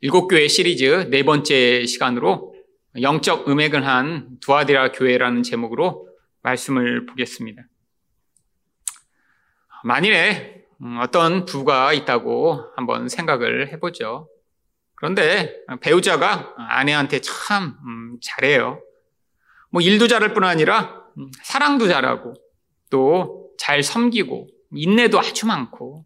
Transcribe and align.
일곱 0.00 0.28
교회 0.28 0.48
시리즈 0.48 1.08
네 1.10 1.22
번째 1.22 1.86
시간으로 1.86 2.54
영적 3.00 3.48
음액을 3.48 3.86
한 3.86 4.38
두아디라 4.40 4.92
교회라는 4.92 5.42
제목으로 5.42 6.08
말씀을 6.42 7.06
보겠습니다. 7.06 7.62
만일에 9.84 10.64
어떤 11.00 11.44
부가 11.44 11.92
있다고 11.92 12.72
한번 12.76 13.08
생각을 13.08 13.72
해보죠. 13.72 14.28
그런데 14.94 15.56
배우자가 15.80 16.54
아내한테 16.56 17.20
참 17.20 17.76
음, 17.86 18.18
잘해요. 18.22 18.80
뭐 19.70 19.82
일도 19.82 20.08
잘할 20.08 20.32
뿐 20.34 20.44
아니라 20.44 21.04
음, 21.18 21.30
사랑도 21.42 21.88
잘하고 21.88 22.34
또 22.90 23.46
잘 23.58 23.82
섬기고 23.82 24.48
인내도 24.72 25.18
아주 25.18 25.46
많고 25.46 26.04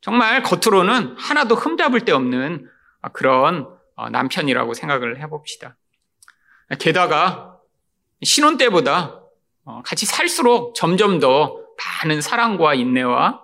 정말 0.00 0.42
겉으로는 0.42 1.16
하나도 1.18 1.54
흠잡을 1.54 2.04
데 2.04 2.12
없는 2.12 2.68
그런 3.12 3.68
어, 3.96 4.08
남편이라고 4.10 4.74
생각을 4.74 5.20
해봅시다. 5.20 5.76
게다가 6.78 7.56
신혼 8.22 8.56
때보다 8.56 9.20
어, 9.64 9.82
같이 9.84 10.06
살수록 10.06 10.74
점점 10.74 11.18
더 11.18 11.56
많은 12.02 12.20
사랑과 12.20 12.74
인내와 12.74 13.42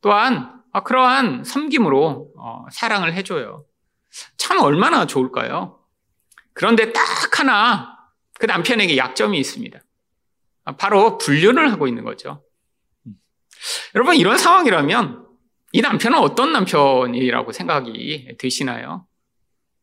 또한 0.00 0.62
어, 0.72 0.82
그러한 0.82 1.44
섬김으로 1.44 2.32
사랑을 2.70 3.14
해줘요. 3.14 3.64
참 4.36 4.60
얼마나 4.60 5.06
좋을까요? 5.06 5.80
그런데 6.52 6.92
딱 6.92 7.38
하나 7.38 7.96
그 8.38 8.46
남편에게 8.46 8.96
약점이 8.96 9.38
있습니다. 9.38 9.78
바로 10.78 11.18
불륜을 11.18 11.70
하고 11.72 11.86
있는 11.86 12.04
거죠. 12.04 12.42
여러분 13.94 14.16
이런 14.16 14.38
상황이라면 14.38 15.25
이 15.72 15.80
남편은 15.80 16.18
어떤 16.18 16.52
남편이라고 16.52 17.52
생각이 17.52 18.36
드시나요? 18.38 19.06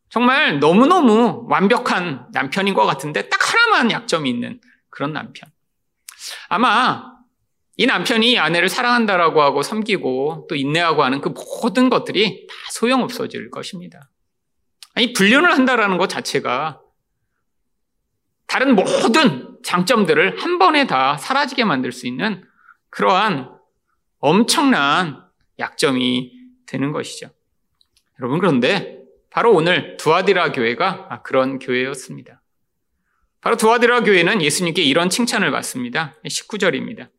정말 0.10 0.60
너무너무 0.60 1.46
완벽한 1.50 2.28
남편인 2.32 2.74
것 2.74 2.86
같은데 2.86 3.30
딱 3.30 3.40
하나만 3.42 3.92
약점이 3.92 4.30
있는 4.30 4.60
그런 4.90 5.12
남편. 5.14 5.50
아마 6.50 7.14
이 7.76 7.88
남편이 7.88 8.38
아내를 8.38 8.70
사랑한다라고 8.70 9.42
하고 9.42 9.64
섬기고 9.64 10.46
또 10.48 10.56
인내하고 10.56 11.04
하는 11.04 11.22
그 11.22 11.30
모든 11.30 11.90
것들이 11.90 12.46
다 12.48 12.54
소용없어질 12.72 13.50
것입니다. 13.50 14.12
아니, 14.94 15.14
불륜을 15.14 15.52
한다라는 15.52 15.98
것 15.98 16.08
자체가 16.08 16.80
다른 18.46 18.76
모든 18.76 19.58
장점들을 19.64 20.40
한 20.40 20.60
번에 20.60 20.86
다 20.86 21.18
사라지게 21.18 21.64
만들 21.64 21.92
수 21.92 22.06
있는 22.06 22.44
그러한 22.92 23.50
엄청난 24.20 25.23
약점이 25.60 26.32
되는 26.66 26.92
것이죠. 26.92 27.30
여러분, 28.20 28.40
그런데 28.40 29.00
바로 29.30 29.54
오늘 29.54 29.98
두아디라 29.98 30.52
교회가 30.52 31.22
그런 31.24 31.60
교회였습니다. 31.60 32.42
바로 33.42 33.58
두아디라 33.58 34.02
교회는 34.02 34.42
예수님께 34.42 34.82
이런 34.84 35.10
칭찬을 35.10 35.52
받습니다. 35.52 36.16
19절입니다. 36.26 37.10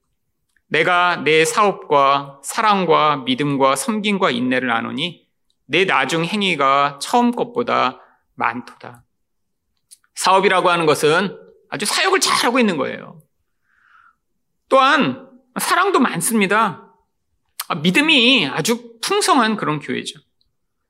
내가 0.69 1.17
내 1.17 1.45
사업과 1.45 2.41
사랑과 2.43 3.19
믿음과 3.19 3.77
섬김과 3.77 4.31
인내를 4.31 4.69
나누니 4.69 5.29
내 5.67 5.85
나중 5.85 6.25
행위가 6.25 6.99
처음 7.01 7.31
것보다 7.31 8.01
많도다. 8.35 9.05
사업이라고 10.15 10.71
하는 10.71 10.87
것은 10.87 11.39
아주 11.69 11.87
사역을 11.87 12.21
잘하고 12.21 12.59
있는 12.59 12.77
거예요. 12.77 13.21
또한 14.69 15.29
사랑도 15.61 16.01
많습니다. 16.01 16.84
아, 17.75 17.81
믿음이 17.81 18.47
아주 18.47 18.99
풍성한 19.01 19.57
그런 19.57 19.81
교회죠. 19.81 20.21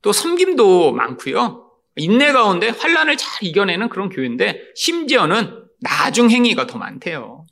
또 0.02 0.12
섬김도 0.12 0.92
많고요. 0.92 1.70
인내 1.96 2.32
가운데 2.32 2.68
환란을 2.68 3.16
잘 3.16 3.42
이겨내는 3.42 3.88
그런 3.88 4.10
교회인데 4.10 4.60
심지어는 4.74 5.64
나중 5.80 6.30
행위가 6.30 6.66
더 6.66 6.78
많대요. 6.78 7.46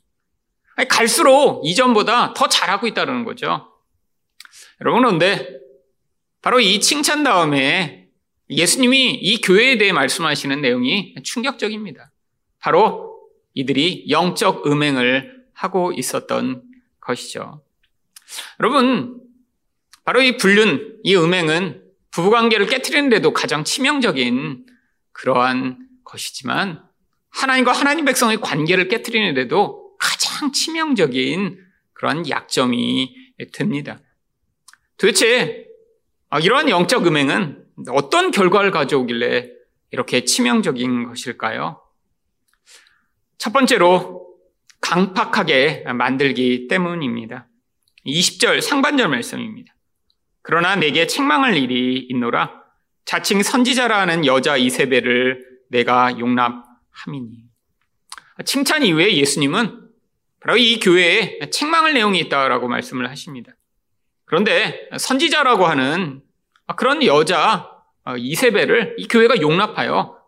갈수록 0.89 1.65
이전보다 1.65 2.33
더 2.33 2.47
잘하고 2.47 2.87
있다는 2.87 3.23
거죠. 3.25 3.71
여러분 4.81 5.01
그런데 5.01 5.59
바로 6.41 6.59
이 6.59 6.79
칭찬 6.79 7.23
다음에 7.23 8.07
예수님이 8.49 9.11
이 9.13 9.41
교회에 9.41 9.77
대해 9.77 9.91
말씀하시는 9.93 10.61
내용이 10.61 11.15
충격적입니다. 11.23 12.11
바로 12.59 13.17
이들이 13.53 14.09
영적 14.09 14.67
음행을 14.67 15.45
하고 15.53 15.91
있었던 15.93 16.63
것이죠. 16.99 17.63
여러분, 18.59 19.22
바로 20.03 20.21
이 20.21 20.37
불륜, 20.37 20.99
이 21.03 21.15
음행은 21.15 21.81
부부관계를 22.11 22.67
깨뜨리는데도 22.67 23.33
가장 23.33 23.63
치명적인 23.63 24.65
그러한 25.13 25.79
것이지만 26.03 26.83
하나님과 27.29 27.71
하나님 27.71 28.05
백성의 28.05 28.41
관계를 28.41 28.87
깨뜨리는데도 28.87 29.97
가장 29.97 30.51
치명적인 30.51 31.59
그런 31.93 32.29
약점이 32.29 33.15
됩니다. 33.53 33.99
도대체 34.97 35.65
아, 36.29 36.39
이러한 36.39 36.69
영적 36.69 37.07
음행은 37.07 37.65
어떤 37.89 38.31
결과를 38.31 38.71
가져오길래 38.71 39.49
이렇게 39.91 40.25
치명적인 40.25 41.05
것일까요? 41.05 41.81
첫 43.37 43.53
번째로 43.53 44.23
강팍하게 44.81 45.85
만들기 45.93 46.67
때문입니다. 46.67 47.47
20절 48.05 48.61
상반절 48.61 49.07
말씀입니다. 49.07 49.72
그러나 50.43 50.75
내게 50.75 51.07
책망할 51.07 51.57
일이 51.57 52.05
있노라. 52.09 52.61
자칭 53.05 53.41
선지자라는 53.41 54.25
여자 54.25 54.55
이세벨을 54.57 55.43
내가 55.69 56.19
용납함이니. 56.19 57.45
칭찬 58.45 58.83
이후에 58.83 59.15
예수님은 59.15 59.89
바로 60.39 60.57
이 60.57 60.79
교회에 60.79 61.49
책망할 61.49 61.93
내용이 61.93 62.19
있다라고 62.19 62.67
말씀을 62.67 63.09
하십니다. 63.09 63.53
그런데 64.25 64.89
선지자라고 64.97 65.65
하는 65.65 66.21
그런 66.75 67.03
여자 67.03 67.69
이세벨을 68.17 68.95
이 68.97 69.07
교회가 69.07 69.41
용납하여 69.41 70.21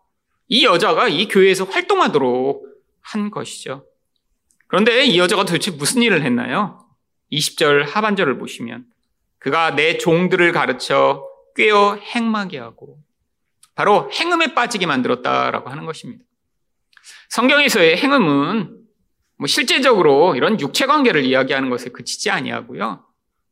이 0.48 0.64
여자가 0.64 1.08
이 1.08 1.28
교회에서 1.28 1.64
활동하도록 1.64 2.64
한 3.02 3.30
것이죠. 3.30 3.84
그런데 4.66 5.04
이 5.04 5.18
여자가 5.18 5.44
도대체 5.44 5.70
무슨 5.72 6.02
일을 6.02 6.22
했나요? 6.22 6.86
20절 7.32 7.86
하반절을 7.86 8.38
보시면 8.38 8.86
그가 9.38 9.74
내 9.74 9.98
종들을 9.98 10.52
가르쳐 10.52 11.26
꿰어 11.54 11.96
행마게 11.96 12.58
하고 12.58 12.98
바로 13.74 14.10
행음에 14.12 14.54
빠지게 14.54 14.86
만들었다라고 14.86 15.70
하는 15.70 15.84
것입니다. 15.84 16.24
성경에서의 17.28 17.96
행음은 17.98 18.78
뭐 19.38 19.46
실제적으로 19.46 20.34
이런 20.34 20.58
육체 20.60 20.86
관계를 20.86 21.24
이야기하는 21.24 21.70
것에 21.70 21.90
그치지 21.90 22.30
아니하고요. 22.30 23.04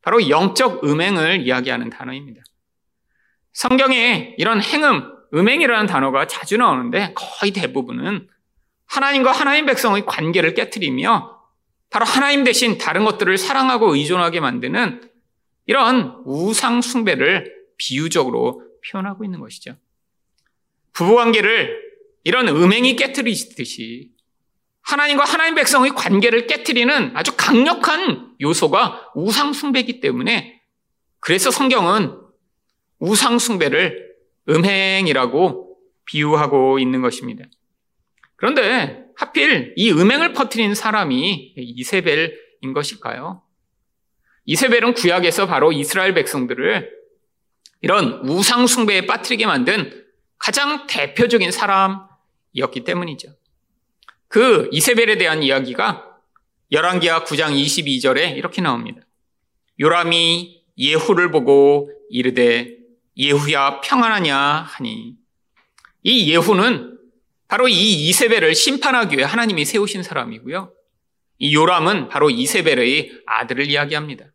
바로 0.03 0.29
영적 0.29 0.85
음행을 0.85 1.47
이야기하는 1.47 1.91
단어입니다. 1.91 2.43
성경에 3.53 4.35
이런 4.39 4.61
행음, 4.63 5.13
음행이라는 5.33 5.87
단어가 5.87 6.27
자주 6.27 6.57
나오는데 6.57 7.15
거의 7.15 7.53
대부분은 7.53 8.29
하나님과 8.87 9.33
하나님 9.33 9.67
백성의 9.67 10.07
관계를 10.07 10.55
깨뜨리며 10.55 11.35
바로 11.91 12.05
하나님 12.05 12.45
대신 12.45 12.79
다른 12.79 13.05
것들을 13.05 13.37
사랑하고 13.39 13.95
의존하게 13.95 14.41
만드는 14.41 15.11
이런 15.67 16.23
우상 16.25 16.83
숭배를 16.83 17.53
비유적으로 17.77 18.63
표현하고 18.87 19.25
있는 19.25 19.41
것이죠. 19.41 19.77
부부 20.93 21.15
관계를 21.17 21.83
이런 22.25 22.49
음행이 22.49 22.97
깨뜨리듯이 22.97 24.13
하나님과 24.83 25.25
하나님 25.25 25.55
백성의 25.55 25.93
관계를 25.93 26.47
깨뜨리는 26.47 27.17
아주 27.17 27.33
강력한 27.37 28.35
요소가 28.41 29.11
우상 29.15 29.53
숭배이기 29.53 30.01
때문에 30.01 30.61
그래서 31.21 31.51
성경은 31.51 32.19
우상 32.99 33.39
숭배를 33.39 34.15
음행이라고 34.49 35.79
비유하고 36.05 36.79
있는 36.79 37.01
것입니다. 37.01 37.45
그런데 38.37 39.05
하필 39.17 39.73
이 39.77 39.91
음행을 39.91 40.35
퍼뜨린 40.35 40.75
사람이 40.75 41.55
이세벨인 41.57 42.75
것일까요? 42.75 43.44
이세벨은 44.47 44.95
구약에서 44.95 45.47
바로 45.47 45.73
이스라엘 45.73 46.15
백성들을 46.15 46.91
이런 47.81 48.21
우상숭배에 48.29 49.07
빠뜨리게 49.07 49.47
만든 49.47 50.05
가장 50.39 50.87
대표적인 50.87 51.51
사람이었기 51.51 52.85
때문이죠. 52.85 53.29
그 54.29 54.69
이세벨에 54.73 55.17
대한 55.17 55.43
이야기가 55.43 56.11
열왕기하 56.73 57.25
9장 57.25 57.55
22절에 57.55 58.37
이렇게 58.37 58.61
나옵니다. 58.61 59.01
요람이 59.81 60.63
예후를 60.77 61.31
보고 61.31 61.91
이르되 62.11 62.77
예후야 63.17 63.81
평안하냐 63.81 64.37
하니 64.37 65.15
이 66.03 66.31
예후는 66.31 66.99
바로 67.49 67.69
이 67.69 68.09
이세벨을 68.09 68.55
심판하기 68.55 69.17
위해 69.17 69.25
하나님이 69.25 69.65
세우신 69.65 70.03
사람이고요. 70.03 70.73
이 71.39 71.55
요람은 71.55 72.09
바로 72.09 72.31
이세벨의 72.31 73.23
아들을 73.27 73.71
이야기합니다. 73.71 74.27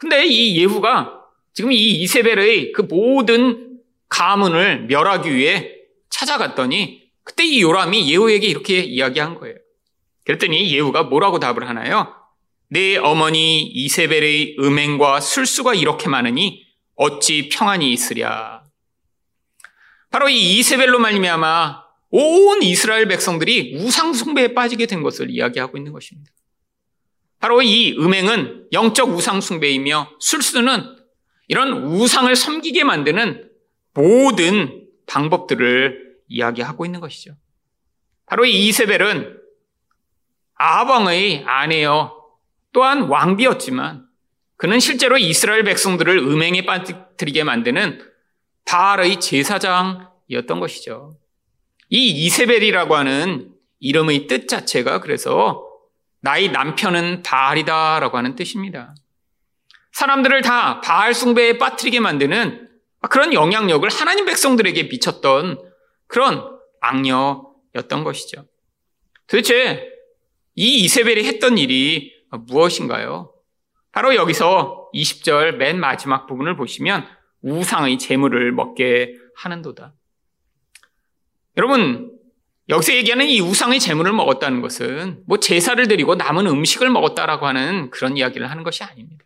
근데 0.00 0.24
이 0.24 0.56
예후가 0.56 1.20
지금 1.52 1.72
이 1.72 2.00
이세벨의 2.02 2.72
그 2.72 2.82
모든 2.82 3.80
가문을 4.08 4.86
멸하기 4.86 5.34
위해 5.34 5.72
찾아갔더니 6.08 7.10
그때 7.22 7.44
이 7.44 7.60
요람이 7.60 8.10
예후에게 8.10 8.46
이렇게 8.46 8.78
이야기한 8.80 9.34
거예요. 9.34 9.56
그랬더니 10.24 10.72
예후가 10.72 11.04
뭐라고 11.04 11.38
답을 11.38 11.68
하나요? 11.68 12.14
내 12.68 12.96
어머니 12.96 13.62
이세벨의 13.62 14.56
음행과 14.58 15.20
술수가 15.20 15.74
이렇게 15.74 16.08
많으니 16.08 16.64
어찌 16.94 17.50
평안이 17.50 17.92
있으랴. 17.92 18.64
바로 20.10 20.30
이 20.30 20.58
이세벨로 20.58 20.98
말미암아 20.98 21.84
온 22.12 22.62
이스라엘 22.62 23.06
백성들이 23.06 23.76
우상 23.76 24.14
숭배에 24.14 24.54
빠지게 24.54 24.86
된 24.86 25.02
것을 25.02 25.30
이야기하고 25.30 25.76
있는 25.76 25.92
것입니다. 25.92 26.32
바로 27.40 27.62
이 27.62 27.96
음행은 27.98 28.68
영적 28.72 29.08
우상 29.08 29.40
숭배이며 29.40 30.10
술수는 30.20 30.96
이런 31.48 31.72
우상을 31.72 32.34
섬기게 32.36 32.84
만드는 32.84 33.50
모든 33.94 34.86
방법들을 35.06 36.16
이야기하고 36.28 36.84
있는 36.84 37.00
것이죠. 37.00 37.34
바로 38.26 38.44
이 38.44 38.68
이세벨은 38.68 39.38
아방의 40.54 41.44
아내여 41.46 42.14
또한 42.72 43.02
왕비였지만 43.02 44.06
그는 44.56 44.78
실제로 44.78 45.16
이스라엘 45.16 45.64
백성들을 45.64 46.18
음행에 46.18 46.66
빠뜨리게 46.66 47.42
만드는 47.42 48.06
바알의 48.66 49.18
제사장이었던 49.18 50.60
것이죠. 50.60 51.16
이 51.88 52.26
이세벨이라고 52.26 52.94
하는 52.94 53.52
이름의 53.80 54.26
뜻 54.26 54.46
자체가 54.46 55.00
그래서 55.00 55.69
나의 56.20 56.50
남편은 56.50 57.22
바알이다라고 57.22 58.16
하는 58.16 58.36
뜻입니다. 58.36 58.94
사람들을 59.92 60.42
다 60.42 60.80
바알 60.80 61.14
숭배에 61.14 61.58
빠뜨리게 61.58 62.00
만드는 62.00 62.68
그런 63.08 63.32
영향력을 63.32 63.88
하나님 63.88 64.26
백성들에게 64.26 64.84
미쳤던 64.84 65.58
그런 66.06 66.44
악녀였던 66.80 68.04
것이죠. 68.04 68.46
도대체 69.26 69.88
이 70.54 70.84
이세벨이 70.84 71.24
했던 71.24 71.56
일이 71.56 72.12
무엇인가요? 72.30 73.32
바로 73.92 74.14
여기서 74.14 74.90
20절 74.94 75.56
맨 75.56 75.80
마지막 75.80 76.26
부분을 76.26 76.56
보시면 76.56 77.06
우상의 77.42 77.98
재물을 77.98 78.52
먹게 78.52 79.14
하는도다. 79.36 79.94
여러분, 81.56 82.12
여기서 82.70 82.94
얘기하는 82.94 83.26
이 83.26 83.40
우상의 83.40 83.80
재물을 83.80 84.12
먹었다는 84.12 84.60
것은 84.62 85.22
뭐 85.26 85.38
제사를 85.38 85.86
드리고 85.88 86.14
남은 86.14 86.46
음식을 86.46 86.88
먹었다라고 86.88 87.46
하는 87.46 87.90
그런 87.90 88.16
이야기를 88.16 88.50
하는 88.50 88.62
것이 88.62 88.84
아닙니다. 88.84 89.24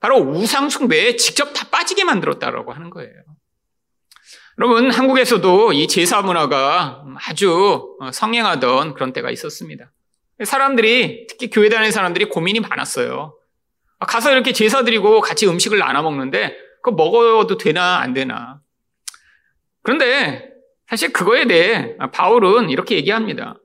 바로 0.00 0.16
우상 0.18 0.68
숭배에 0.68 1.16
직접 1.16 1.52
다 1.52 1.68
빠지게 1.70 2.04
만들었다라고 2.04 2.72
하는 2.72 2.90
거예요. 2.90 3.12
여러분, 4.58 4.90
한국에서도 4.90 5.72
이 5.72 5.88
제사 5.88 6.22
문화가 6.22 7.04
아주 7.26 7.96
성행하던 8.12 8.94
그런 8.94 9.12
때가 9.12 9.30
있었습니다. 9.30 9.90
사람들이, 10.44 11.26
특히 11.28 11.50
교회 11.50 11.68
다니는 11.68 11.90
사람들이 11.90 12.26
고민이 12.26 12.60
많았어요. 12.60 13.36
가서 14.00 14.32
이렇게 14.32 14.52
제사 14.52 14.84
드리고 14.84 15.20
같이 15.20 15.46
음식을 15.46 15.78
나눠 15.78 16.02
먹는데, 16.02 16.56
그거 16.82 16.96
먹어도 16.96 17.56
되나, 17.56 17.98
안 17.98 18.12
되나. 18.12 18.60
그런데 19.82 20.51
사실 20.92 21.10
그거에 21.10 21.46
대해 21.46 21.96
바울은 22.12 22.68
이렇게 22.68 22.96
얘기합니다. 22.96 23.58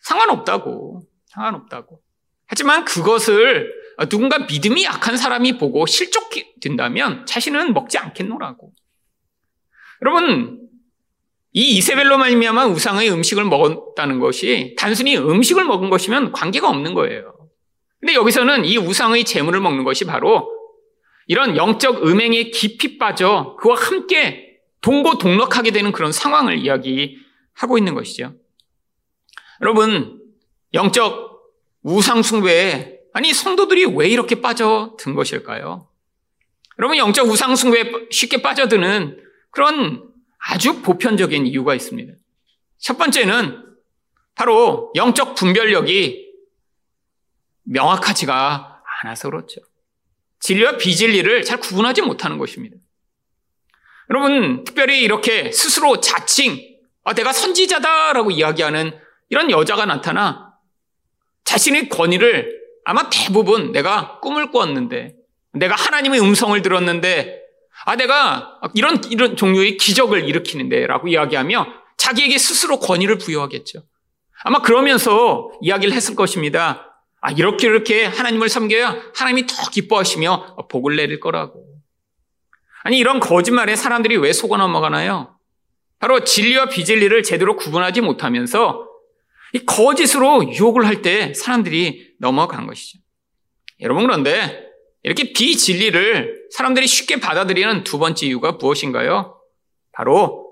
상관없다고. 0.00 1.02
상관없다고. 1.26 2.00
하지만 2.46 2.86
그것을 2.86 3.70
누군가 4.08 4.38
믿음이 4.38 4.82
약한 4.84 5.18
사람이 5.18 5.58
보고 5.58 5.84
실족된다면 5.84 7.26
자신은 7.26 7.74
먹지 7.74 7.98
않겠노라고. 7.98 8.72
여러분, 10.00 10.70
이 11.52 11.76
이세벨로 11.76 12.16
말미암아 12.16 12.68
우상의 12.68 13.10
음식을 13.10 13.44
먹었다는 13.44 14.18
것이 14.18 14.74
단순히 14.78 15.18
음식을 15.18 15.66
먹은 15.66 15.90
것이면 15.90 16.32
관계가 16.32 16.66
없는 16.66 16.94
거예요. 16.94 17.34
근데 18.00 18.14
여기서는 18.14 18.64
이 18.64 18.78
우상의 18.78 19.24
재물을 19.24 19.60
먹는 19.60 19.84
것이 19.84 20.06
바로 20.06 20.50
이런 21.26 21.58
영적 21.58 22.06
음행에 22.06 22.44
깊이 22.44 22.96
빠져 22.96 23.54
그와 23.60 23.76
함께 23.76 24.47
동고동락하게 24.80 25.70
되는 25.70 25.92
그런 25.92 26.12
상황을 26.12 26.58
이야기하고 26.58 27.78
있는 27.78 27.94
것이죠. 27.94 28.34
여러분, 29.60 30.22
영적 30.74 31.28
우상숭배에, 31.82 32.98
아니, 33.12 33.32
성도들이 33.32 33.86
왜 33.96 34.08
이렇게 34.08 34.40
빠져든 34.40 35.14
것일까요? 35.14 35.88
여러분, 36.78 36.96
영적 36.96 37.26
우상숭배에 37.28 37.92
쉽게 38.10 38.42
빠져드는 38.42 39.20
그런 39.50 40.08
아주 40.38 40.82
보편적인 40.82 41.46
이유가 41.46 41.74
있습니다. 41.74 42.12
첫 42.78 42.96
번째는 42.96 43.64
바로 44.34 44.92
영적 44.94 45.34
분별력이 45.34 46.28
명확하지가 47.64 48.82
않아서 49.02 49.28
그렇죠. 49.28 49.60
진리와 50.40 50.76
비진리를 50.76 51.42
잘 51.44 51.58
구분하지 51.58 52.02
못하는 52.02 52.38
것입니다. 52.38 52.76
여러분, 54.10 54.64
특별히 54.64 55.02
이렇게 55.02 55.52
스스로 55.52 56.00
자칭, 56.00 56.58
아, 57.04 57.12
내가 57.12 57.32
선지자다라고 57.32 58.30
이야기하는 58.30 58.98
이런 59.28 59.50
여자가 59.50 59.86
나타나 59.86 60.54
자신의 61.44 61.88
권위를 61.88 62.58
아마 62.84 63.10
대부분 63.10 63.72
내가 63.72 64.18
꿈을 64.20 64.50
꾸었는데, 64.50 65.14
내가 65.52 65.74
하나님의 65.74 66.20
음성을 66.20 66.60
들었는데, 66.62 67.38
아, 67.84 67.96
내가 67.96 68.60
이런, 68.74 69.00
이런 69.10 69.36
종류의 69.36 69.76
기적을 69.76 70.28
일으키는데 70.28 70.86
라고 70.86 71.08
이야기하며 71.08 71.66
자기에게 71.96 72.38
스스로 72.38 72.78
권위를 72.78 73.18
부여하겠죠. 73.18 73.82
아마 74.44 74.60
그러면서 74.62 75.50
이야기를 75.60 75.94
했을 75.94 76.14
것입니다. 76.14 77.02
아, 77.20 77.30
이렇게 77.32 77.66
이렇게 77.66 78.04
하나님을 78.04 78.48
섬겨야 78.48 78.96
하나님이 79.14 79.46
더 79.46 79.70
기뻐하시며 79.70 80.68
복을 80.70 80.96
내릴 80.96 81.20
거라고. 81.20 81.67
아니, 82.84 82.98
이런 82.98 83.20
거짓말에 83.20 83.76
사람들이 83.76 84.16
왜 84.16 84.32
속아 84.32 84.56
넘어가나요? 84.56 85.38
바로 85.98 86.24
진리와 86.24 86.66
비진리를 86.66 87.22
제대로 87.22 87.56
구분하지 87.56 88.00
못하면서 88.00 88.86
이 89.52 89.58
거짓으로 89.60 90.52
유혹을 90.52 90.86
할 90.86 91.02
때 91.02 91.34
사람들이 91.34 92.14
넘어간 92.18 92.66
것이죠. 92.66 92.98
여러분, 93.80 94.04
그런데 94.04 94.66
이렇게 95.02 95.32
비진리를 95.32 96.48
사람들이 96.50 96.86
쉽게 96.86 97.20
받아들이는 97.20 97.84
두 97.84 97.98
번째 97.98 98.26
이유가 98.26 98.52
무엇인가요? 98.52 99.40
바로 99.92 100.46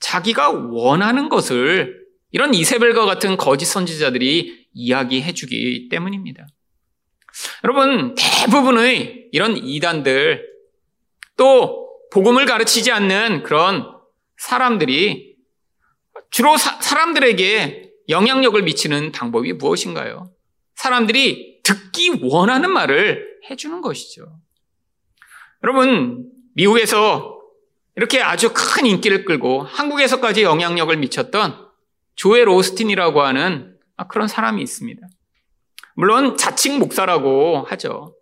자기가 0.00 0.50
원하는 0.50 1.28
것을 1.28 2.02
이런 2.30 2.54
이세벨과 2.54 3.04
같은 3.04 3.36
거짓 3.36 3.66
선지자들이 3.66 4.68
이야기해 4.72 5.32
주기 5.32 5.88
때문입니다. 5.88 6.46
여러분, 7.64 8.14
대부분의 8.14 9.28
이런 9.32 9.56
이단들, 9.56 10.46
또 11.36 11.81
복음을 12.12 12.44
가르치지 12.44 12.92
않는 12.92 13.42
그런 13.42 13.90
사람들이 14.36 15.34
주로 16.30 16.58
사, 16.58 16.78
사람들에게 16.80 17.90
영향력을 18.10 18.60
미치는 18.62 19.12
방법이 19.12 19.54
무엇인가요? 19.54 20.30
사람들이 20.74 21.62
듣기 21.62 22.20
원하는 22.22 22.70
말을 22.70 23.38
해주는 23.48 23.80
것이죠. 23.80 24.40
여러분, 25.62 26.30
미국에서 26.54 27.40
이렇게 27.96 28.20
아주 28.20 28.52
큰 28.52 28.84
인기를 28.84 29.24
끌고 29.24 29.62
한국에서까지 29.62 30.42
영향력을 30.42 30.94
미쳤던 30.94 31.68
조엘 32.14 32.48
오스틴이라고 32.48 33.22
하는 33.22 33.74
그런 34.10 34.28
사람이 34.28 34.62
있습니다. 34.62 35.00
물론 35.94 36.36
자칭 36.36 36.78
목사라고 36.78 37.64
하죠. 37.68 38.14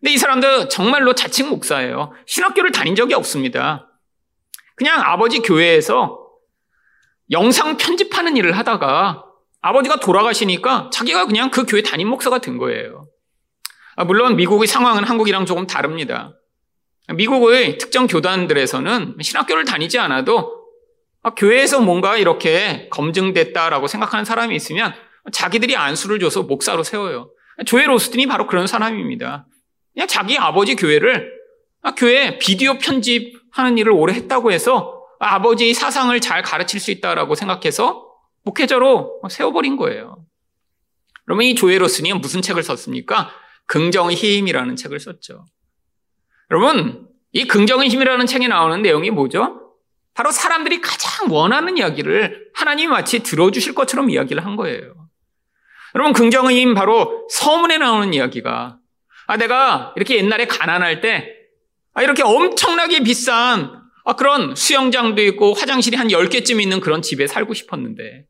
근데 0.00 0.12
이 0.12 0.18
사람도 0.18 0.68
정말로 0.68 1.14
자칭 1.14 1.48
목사예요. 1.48 2.12
신학교를 2.26 2.72
다닌 2.72 2.94
적이 2.94 3.14
없습니다. 3.14 3.88
그냥 4.76 5.00
아버지 5.00 5.40
교회에서 5.40 6.24
영상 7.30 7.76
편집하는 7.76 8.36
일을 8.36 8.56
하다가 8.56 9.24
아버지가 9.60 9.96
돌아가시니까 9.96 10.90
자기가 10.92 11.26
그냥 11.26 11.50
그 11.50 11.64
교회 11.66 11.82
담임 11.82 12.08
목사가 12.08 12.38
된 12.38 12.58
거예요. 12.58 13.08
아, 13.96 14.04
물론 14.04 14.36
미국의 14.36 14.68
상황은 14.68 15.02
한국이랑 15.02 15.44
조금 15.44 15.66
다릅니다. 15.66 16.32
미국의 17.12 17.78
특정 17.78 18.06
교단들에서는 18.06 19.16
신학교를 19.20 19.64
다니지 19.64 19.98
않아도 19.98 20.58
아, 21.24 21.30
교회에서 21.30 21.80
뭔가 21.80 22.16
이렇게 22.16 22.88
검증됐다라고 22.90 23.88
생각하는 23.88 24.24
사람이 24.24 24.54
있으면 24.54 24.94
자기들이 25.32 25.74
안수를 25.74 26.20
줘서 26.20 26.44
목사로 26.44 26.84
세워요. 26.84 27.32
조엘 27.66 27.88
로스틴이 27.88 28.28
바로 28.28 28.46
그런 28.46 28.68
사람입니다. 28.68 29.47
그냥 29.98 30.06
자기 30.06 30.38
아버지 30.38 30.76
교회를 30.76 31.32
아, 31.82 31.92
교회 31.96 32.38
비디오 32.38 32.78
편집하는 32.78 33.78
일을 33.78 33.90
오래 33.90 34.14
했다고 34.14 34.52
해서 34.52 35.02
아버지의 35.18 35.74
사상을 35.74 36.20
잘 36.20 36.40
가르칠 36.40 36.78
수 36.78 36.92
있다라고 36.92 37.34
생각해서 37.34 38.06
목회자로 38.44 39.22
세워버린 39.28 39.76
거예요. 39.76 40.24
그러면 41.24 41.46
이 41.46 41.56
조엘 41.56 41.82
로스틴이 41.82 42.12
무슨 42.20 42.42
책을 42.42 42.62
썼습니까? 42.62 43.32
긍정의 43.66 44.14
힘이라는 44.14 44.76
책을 44.76 45.00
썼죠. 45.00 45.44
여러분, 46.52 47.08
이 47.32 47.48
긍정의 47.48 47.88
힘이라는 47.88 48.26
책에 48.26 48.46
나오는 48.46 48.80
내용이 48.80 49.10
뭐죠? 49.10 49.74
바로 50.14 50.30
사람들이 50.30 50.80
가장 50.80 51.26
원하는 51.28 51.76
이야기를 51.76 52.52
하나님이 52.54 52.86
마치 52.86 53.24
들어주실 53.24 53.74
것처럼 53.74 54.10
이야기를 54.10 54.46
한 54.46 54.54
거예요. 54.54 54.94
여러분, 55.96 56.12
긍정의 56.12 56.72
바로 56.74 57.26
서문에 57.30 57.78
나오는 57.78 58.14
이야기가, 58.14 58.78
아, 59.28 59.36
내가 59.36 59.92
이렇게 59.94 60.16
옛날에 60.16 60.46
가난할 60.46 61.02
때, 61.02 61.28
아, 61.92 62.02
이렇게 62.02 62.22
엄청나게 62.22 63.00
비싼, 63.00 63.82
아, 64.06 64.16
그런 64.16 64.54
수영장도 64.56 65.22
있고 65.22 65.52
화장실이 65.52 65.98
한 65.98 66.08
10개쯤 66.08 66.62
있는 66.62 66.80
그런 66.80 67.02
집에 67.02 67.26
살고 67.26 67.52
싶었는데, 67.52 68.24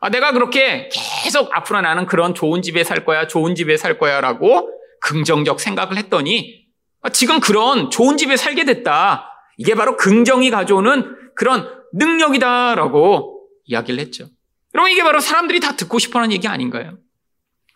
아, 0.00 0.10
내가 0.10 0.32
그렇게 0.32 0.90
계속 1.24 1.48
앞으로 1.56 1.80
나는 1.80 2.04
그런 2.04 2.34
좋은 2.34 2.60
집에 2.60 2.84
살 2.84 3.06
거야, 3.06 3.26
좋은 3.26 3.54
집에 3.54 3.78
살 3.78 3.98
거야 3.98 4.20
라고 4.20 4.68
긍정적 5.00 5.60
생각을 5.60 5.96
했더니, 5.96 6.66
아, 7.00 7.08
지금 7.08 7.40
그런 7.40 7.88
좋은 7.88 8.18
집에 8.18 8.36
살게 8.36 8.66
됐다. 8.66 9.32
이게 9.56 9.74
바로 9.74 9.96
긍정이 9.96 10.50
가져오는 10.50 11.16
그런 11.36 11.70
능력이다라고 11.94 13.48
이야기를 13.64 13.98
했죠. 13.98 14.26
여러분, 14.74 14.92
이게 14.92 15.02
바로 15.02 15.20
사람들이 15.20 15.60
다 15.60 15.74
듣고 15.74 15.98
싶어 15.98 16.18
하는 16.18 16.32
얘기 16.32 16.46
아닌가요? 16.46 16.98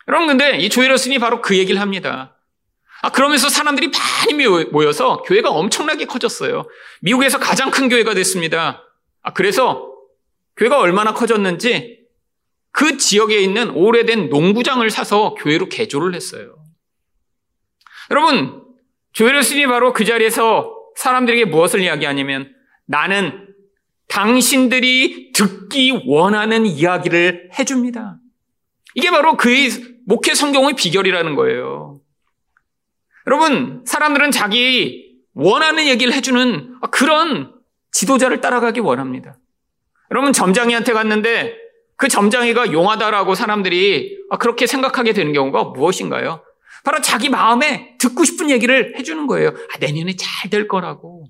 여러분, 0.07 0.27
근데 0.27 0.59
이 0.59 0.69
조에러슨이 0.69 1.17
바로 1.17 1.41
그 1.41 1.57
얘기를 1.57 1.81
합니다. 1.81 2.37
아, 3.03 3.09
그러면서 3.09 3.49
사람들이 3.49 3.89
많이 3.89 4.47
모여서 4.71 5.23
교회가 5.23 5.49
엄청나게 5.49 6.05
커졌어요. 6.05 6.63
미국에서 7.01 7.37
가장 7.37 7.69
큰 7.69 7.89
교회가 7.89 8.13
됐습니다. 8.13 8.81
아, 9.21 9.33
그래서 9.33 9.91
교회가 10.55 10.79
얼마나 10.79 11.13
커졌는지 11.13 11.99
그 12.71 12.95
지역에 12.95 13.39
있는 13.39 13.71
오래된 13.71 14.29
농구장을 14.29 14.89
사서 14.89 15.33
교회로 15.33 15.67
개조를 15.67 16.15
했어요. 16.15 16.55
여러분, 18.09 18.63
조에러슨이 19.11 19.67
바로 19.67 19.91
그 19.91 20.05
자리에서 20.05 20.73
사람들에게 20.95 21.43
무엇을 21.45 21.81
이야기하냐면 21.81 22.55
나는 22.85 23.49
당신들이 24.07 25.33
듣기 25.33 26.03
원하는 26.05 26.65
이야기를 26.65 27.49
해줍니다. 27.59 28.17
이게 28.95 29.11
바로 29.11 29.35
그의 29.35 29.71
목회 30.05 30.33
성경의 30.33 30.75
비결이라는 30.75 31.35
거예요. 31.35 31.99
여러분, 33.27 33.83
사람들은 33.85 34.31
자기 34.31 35.17
원하는 35.33 35.87
얘기를 35.87 36.13
해주는 36.13 36.79
그런 36.91 37.53
지도자를 37.91 38.41
따라가기 38.41 38.79
원합니다. 38.79 39.37
여러분, 40.11 40.33
점장이한테 40.33 40.93
갔는데 40.93 41.55
그 41.95 42.07
점장이가 42.07 42.73
용하다라고 42.73 43.35
사람들이 43.35 44.17
그렇게 44.39 44.67
생각하게 44.67 45.13
되는 45.13 45.31
경우가 45.33 45.65
무엇인가요? 45.65 46.43
바로 46.83 46.99
자기 47.01 47.29
마음에 47.29 47.95
듣고 47.97 48.25
싶은 48.25 48.49
얘기를 48.49 48.97
해주는 48.97 49.25
거예요. 49.27 49.49
아, 49.49 49.77
내년에 49.79 50.15
잘 50.17 50.49
될 50.49 50.67
거라고. 50.67 51.25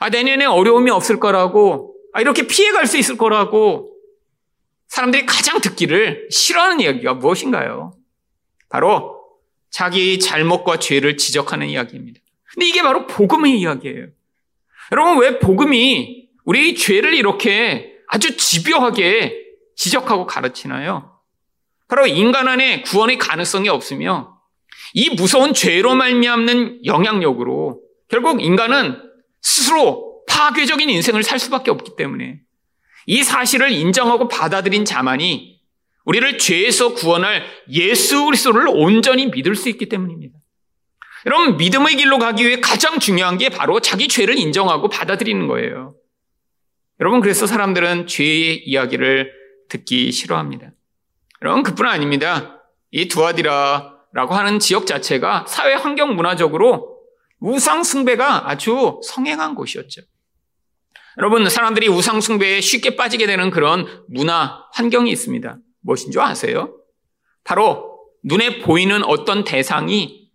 아, 0.00 0.08
내년에 0.10 0.44
어려움이 0.44 0.90
없을 0.90 1.18
거라고. 1.18 1.94
아, 2.12 2.20
이렇게 2.20 2.46
피해갈 2.46 2.86
수 2.86 2.96
있을 2.96 3.16
거라고. 3.16 3.92
사람들이 4.88 5.26
가장 5.26 5.60
듣기를 5.60 6.28
싫어하는 6.30 6.80
이야기가 6.80 7.14
무엇인가요? 7.14 7.94
바로 8.68 9.15
자기 9.76 10.18
잘못과 10.18 10.78
죄를 10.78 11.18
지적하는 11.18 11.68
이야기입니다. 11.68 12.18
근데 12.54 12.66
이게 12.66 12.80
바로 12.80 13.06
복음의 13.06 13.60
이야기예요. 13.60 14.06
여러분, 14.92 15.18
왜 15.18 15.38
복음이 15.38 16.30
우리 16.46 16.74
죄를 16.74 17.12
이렇게 17.12 17.92
아주 18.08 18.38
집요하게 18.38 19.36
지적하고 19.76 20.24
가르치나요? 20.24 21.20
바로 21.88 22.06
인간 22.06 22.48
안에 22.48 22.80
구원의 22.84 23.18
가능성이 23.18 23.68
없으며 23.68 24.38
이 24.94 25.10
무서운 25.10 25.52
죄로 25.52 25.94
말미암는 25.94 26.86
영향력으로 26.86 27.82
결국 28.08 28.42
인간은 28.42 28.96
스스로 29.42 30.22
파괴적인 30.26 30.88
인생을 30.88 31.22
살 31.22 31.38
수밖에 31.38 31.70
없기 31.70 31.96
때문에 31.96 32.40
이 33.04 33.22
사실을 33.22 33.72
인정하고 33.72 34.28
받아들인 34.28 34.86
자만이 34.86 35.55
우리를 36.06 36.38
죄에서 36.38 36.94
구원할 36.94 37.44
예수 37.70 38.24
그리스도를 38.24 38.68
온전히 38.68 39.26
믿을 39.26 39.54
수 39.54 39.68
있기 39.68 39.88
때문입니다. 39.88 40.38
여러분 41.26 41.56
믿음의 41.56 41.96
길로 41.96 42.18
가기 42.18 42.46
위해 42.46 42.60
가장 42.60 42.98
중요한 42.98 43.36
게 43.36 43.48
바로 43.48 43.80
자기 43.80 44.08
죄를 44.08 44.38
인정하고 44.38 44.88
받아들이는 44.88 45.46
거예요. 45.48 45.94
여러분 47.00 47.20
그래서 47.20 47.46
사람들은 47.46 48.06
죄의 48.06 48.66
이야기를 48.66 49.32
듣기 49.68 50.12
싫어합니다. 50.12 50.70
여러분 51.42 51.62
그뿐 51.62 51.86
아닙니다. 51.86 52.62
이 52.90 53.08
두아디라 53.08 53.96
라고 54.12 54.34
하는 54.34 54.58
지역 54.58 54.86
자체가 54.86 55.44
사회 55.46 55.74
환경 55.74 56.16
문화적으로 56.16 56.96
우상 57.40 57.84
숭배가 57.84 58.48
아주 58.48 59.00
성행한 59.04 59.54
곳이었죠. 59.54 60.00
여러분, 61.18 61.48
사람들이 61.48 61.88
우상 61.88 62.20
숭배에 62.20 62.60
쉽게 62.60 62.96
빠지게 62.96 63.26
되는 63.26 63.50
그런 63.50 63.86
문화 64.08 64.64
환경이 64.72 65.10
있습니다. 65.10 65.58
무엇인 65.86 66.10
줄 66.10 66.20
아세요? 66.20 66.76
바로 67.44 68.00
눈에 68.24 68.58
보이는 68.58 69.04
어떤 69.04 69.44
대상이 69.44 70.28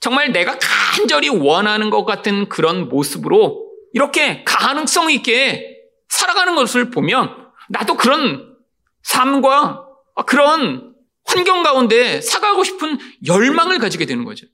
정말 0.00 0.32
내가 0.32 0.58
간절히 0.58 1.28
원하는 1.28 1.90
것 1.90 2.04
같은 2.04 2.48
그런 2.48 2.88
모습으로 2.88 3.64
이렇게 3.92 4.42
가능성 4.44 5.10
있게 5.10 5.76
살아가는 6.08 6.54
것을 6.54 6.90
보면 6.90 7.50
나도 7.68 7.96
그런 7.96 8.56
삶과 9.02 9.84
그런 10.26 10.94
환경 11.24 11.62
가운데 11.62 12.20
사가고 12.20 12.64
싶은 12.64 12.98
열망을 13.26 13.78
가지게 13.78 14.06
되는 14.06 14.24
거죠. 14.24 14.46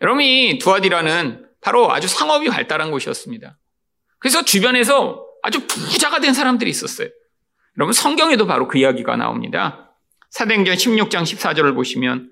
여러분, 0.00 0.22
이 0.22 0.58
두아디라는 0.58 1.46
바로 1.60 1.90
아주 1.92 2.06
상업이 2.08 2.48
발달한 2.48 2.90
곳이었습니다. 2.90 3.58
그래서 4.18 4.44
주변에서 4.44 5.24
아주 5.42 5.66
부자가 5.66 6.20
된 6.20 6.34
사람들이 6.34 6.70
있었어요. 6.70 7.08
여러분, 7.78 7.92
성경에도 7.92 8.46
바로 8.46 8.68
그 8.68 8.78
이야기가 8.78 9.16
나옵니다. 9.16 9.94
사도행전 10.30 10.74
16장 10.74 11.22
14절을 11.22 11.74
보시면 11.74 12.30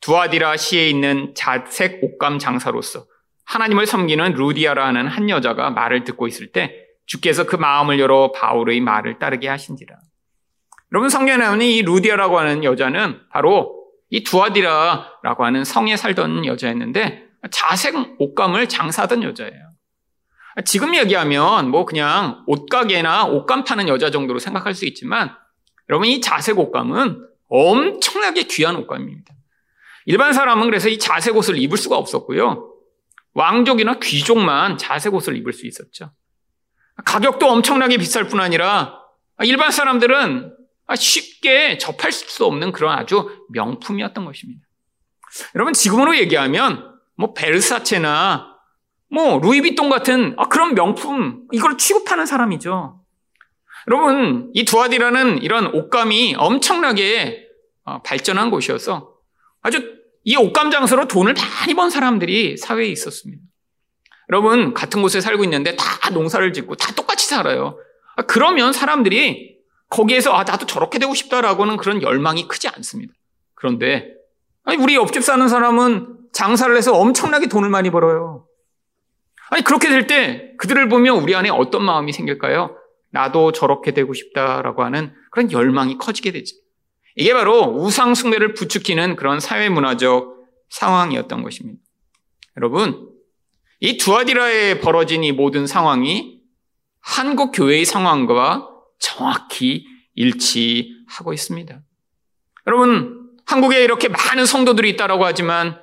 두아디라 0.00 0.56
시에 0.56 0.88
있는 0.88 1.32
자색 1.34 2.00
옷감 2.02 2.38
장사로서 2.38 3.06
하나님을 3.44 3.86
섬기는 3.86 4.32
루디아라 4.32 4.86
하는 4.86 5.06
한 5.06 5.30
여자가 5.30 5.70
말을 5.70 6.04
듣고 6.04 6.26
있을 6.26 6.52
때 6.52 6.74
주께서 7.06 7.44
그 7.44 7.56
마음을 7.56 7.98
열어 7.98 8.32
바울의 8.32 8.80
말을 8.80 9.18
따르게 9.18 9.48
하신지라. 9.48 9.94
여러분 10.92 11.08
성경에 11.08 11.38
나오는 11.38 11.64
이 11.64 11.82
루디아라고 11.82 12.38
하는 12.38 12.64
여자는 12.64 13.20
바로 13.30 13.82
이 14.10 14.22
두아디라라고 14.24 15.44
하는 15.44 15.64
성에 15.64 15.96
살던 15.96 16.46
여자였는데 16.46 17.24
자색 17.50 17.94
옷감을 18.18 18.68
장사하던 18.68 19.22
여자예요. 19.22 19.71
지금 20.64 20.94
얘기하면 20.94 21.70
뭐 21.70 21.84
그냥 21.86 22.42
옷가게나 22.46 23.26
옷감 23.26 23.64
파는 23.64 23.88
여자 23.88 24.10
정도로 24.10 24.38
생각할 24.38 24.74
수 24.74 24.84
있지만 24.84 25.34
여러분 25.88 26.08
이 26.08 26.20
자색 26.20 26.58
옷감은 26.58 27.26
엄청나게 27.48 28.44
귀한 28.44 28.76
옷감입니다. 28.76 29.34
일반 30.06 30.32
사람은 30.32 30.66
그래서 30.66 30.88
이 30.88 30.98
자색 30.98 31.36
옷을 31.36 31.58
입을 31.58 31.78
수가 31.78 31.96
없었고요. 31.96 32.68
왕족이나 33.34 33.98
귀족만 34.00 34.78
자색 34.78 35.14
옷을 35.14 35.36
입을 35.36 35.52
수 35.52 35.66
있었죠. 35.66 36.12
가격도 37.04 37.48
엄청나게 37.48 37.96
비쌀 37.96 38.28
뿐 38.28 38.40
아니라 38.40 38.98
일반 39.42 39.70
사람들은 39.70 40.56
아, 40.86 40.96
쉽게 40.96 41.78
접할 41.78 42.12
수 42.12 42.44
없는 42.44 42.72
그런 42.72 42.96
아주 42.98 43.46
명품이었던 43.50 44.24
것입니다. 44.24 44.60
여러분, 45.54 45.72
지금으로 45.72 46.16
얘기하면 46.16 46.92
뭐 47.16 47.32
베르사체나 47.32 48.51
뭐 49.12 49.38
루이비통 49.40 49.90
같은 49.90 50.34
아, 50.38 50.48
그런 50.48 50.74
명품 50.74 51.42
이걸 51.52 51.76
취급하는 51.76 52.24
사람이죠. 52.24 52.98
여러분, 53.88 54.50
이 54.54 54.64
두아디라는 54.64 55.42
이런 55.42 55.66
옷감이 55.66 56.36
엄청나게 56.38 57.46
어, 57.84 58.00
발전한 58.02 58.50
곳이어서 58.50 59.12
아주 59.60 60.00
이 60.24 60.36
옷감 60.36 60.70
장소로 60.70 61.08
돈을 61.08 61.34
많이 61.34 61.74
번 61.74 61.90
사람들이 61.90 62.56
사회에 62.56 62.86
있었습니다. 62.86 63.42
여러분, 64.30 64.72
같은 64.72 65.02
곳에 65.02 65.20
살고 65.20 65.44
있는데 65.44 65.76
다 65.76 66.08
농사를 66.10 66.52
짓고 66.54 66.76
다 66.76 66.94
똑같이 66.94 67.26
살아요. 67.26 67.76
아, 68.16 68.22
그러면 68.22 68.72
사람들이 68.72 69.58
거기에서 69.90 70.32
아 70.32 70.44
나도 70.44 70.64
저렇게 70.64 70.98
되고 70.98 71.12
싶다라고는 71.12 71.76
그런 71.76 72.00
열망이 72.00 72.48
크지 72.48 72.68
않습니다. 72.68 73.12
그런데 73.54 74.14
아니 74.64 74.78
우리 74.78 74.94
옆집 74.94 75.22
사는 75.22 75.46
사람은 75.46 76.16
장사를 76.32 76.74
해서 76.74 76.94
엄청나게 76.94 77.48
돈을 77.48 77.68
많이 77.68 77.90
벌어요. 77.90 78.46
아니 79.52 79.62
그렇게 79.62 79.90
될 79.90 80.06
때 80.06 80.54
그들을 80.56 80.88
보면 80.88 81.18
우리 81.18 81.34
안에 81.34 81.50
어떤 81.50 81.84
마음이 81.84 82.12
생길까요? 82.12 82.74
나도 83.10 83.52
저렇게 83.52 83.92
되고 83.92 84.14
싶다라고 84.14 84.82
하는 84.82 85.12
그런 85.30 85.52
열망이 85.52 85.98
커지게 85.98 86.32
되죠. 86.32 86.56
이게 87.16 87.34
바로 87.34 87.64
우상 87.64 88.14
숭배를 88.14 88.54
부추기는 88.54 89.14
그런 89.16 89.40
사회 89.40 89.68
문화적 89.68 90.34
상황이었던 90.70 91.42
것입니다. 91.42 91.82
여러분, 92.56 93.10
이 93.80 93.98
두아디라에 93.98 94.80
벌어진 94.80 95.22
이 95.22 95.32
모든 95.32 95.66
상황이 95.66 96.40
한국 97.00 97.50
교회의 97.52 97.84
상황과 97.84 98.70
정확히 98.98 99.84
일치하고 100.14 101.34
있습니다. 101.34 101.78
여러분, 102.66 103.28
한국에 103.44 103.84
이렇게 103.84 104.08
많은 104.08 104.46
성도들이 104.46 104.88
있다라고 104.90 105.26
하지만 105.26 105.78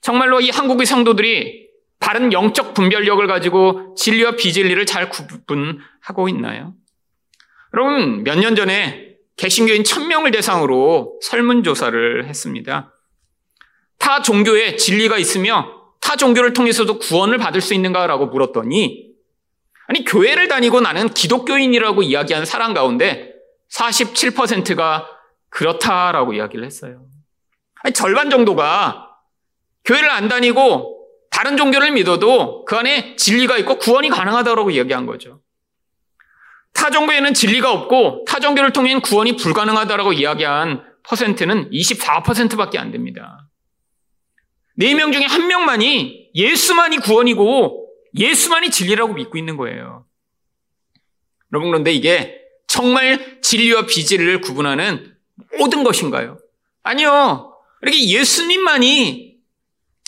정말로 0.00 0.40
이 0.40 0.48
한국의 0.48 0.86
성도들이 0.86 1.69
바른 2.00 2.32
영적 2.32 2.74
분별력을 2.74 3.24
가지고 3.26 3.94
진리와 3.94 4.32
비진리를 4.32 4.84
잘 4.86 5.08
구분하고 5.10 6.28
있나요? 6.28 6.74
여러분, 7.74 8.24
몇 8.24 8.36
년 8.38 8.56
전에 8.56 9.16
개신교인 9.36 9.84
1000명을 9.84 10.32
대상으로 10.32 11.18
설문조사를 11.22 12.26
했습니다. 12.26 12.92
타 13.98 14.22
종교에 14.22 14.76
진리가 14.76 15.18
있으며 15.18 15.72
타 16.00 16.16
종교를 16.16 16.52
통해서도 16.52 16.98
구원을 16.98 17.38
받을 17.38 17.60
수 17.60 17.74
있는가라고 17.74 18.26
물었더니 18.26 19.10
아니 19.86 20.04
교회를 20.04 20.48
다니고 20.48 20.80
나는 20.80 21.08
기독교인이라고 21.08 22.02
이야기한 22.02 22.44
사람 22.44 22.74
가운데 22.74 23.34
47%가 23.72 25.06
그렇다라고 25.48 26.32
이야기를 26.32 26.64
했어요. 26.64 27.06
아니 27.82 27.92
절반 27.92 28.30
정도가 28.30 29.10
교회를 29.84 30.10
안 30.10 30.28
다니고 30.28 30.99
다른 31.40 31.56
종교를 31.56 31.92
믿어도 31.92 32.66
그 32.66 32.76
안에 32.76 33.16
진리가 33.16 33.56
있고 33.58 33.78
구원이 33.78 34.10
가능하다고 34.10 34.72
이야기한 34.72 35.06
거죠. 35.06 35.40
타 36.74 36.90
종교에는 36.90 37.32
진리가 37.32 37.72
없고 37.72 38.26
타 38.28 38.40
종교를 38.40 38.74
통해 38.74 39.00
구원이 39.00 39.36
불가능하다고 39.36 40.12
이야기한 40.12 40.84
퍼센트는 41.02 41.70
24%밖에 41.70 42.78
안 42.78 42.92
됩니다. 42.92 43.48
4명 44.78 45.14
중에 45.14 45.24
한 45.24 45.46
명만이 45.46 46.28
예수만이 46.34 46.98
구원이고 46.98 47.88
예수만이 48.18 48.68
진리라고 48.68 49.14
믿고 49.14 49.38
있는 49.38 49.56
거예요. 49.56 50.04
여러분, 51.54 51.70
그런데 51.70 51.90
이게 51.90 52.38
정말 52.66 53.40
진리와 53.40 53.86
비진리를 53.86 54.42
구분하는 54.42 55.16
모든 55.58 55.84
것인가요? 55.84 56.36
아니요. 56.82 57.54
이렇게 57.80 58.10
예수님만이 58.10 59.29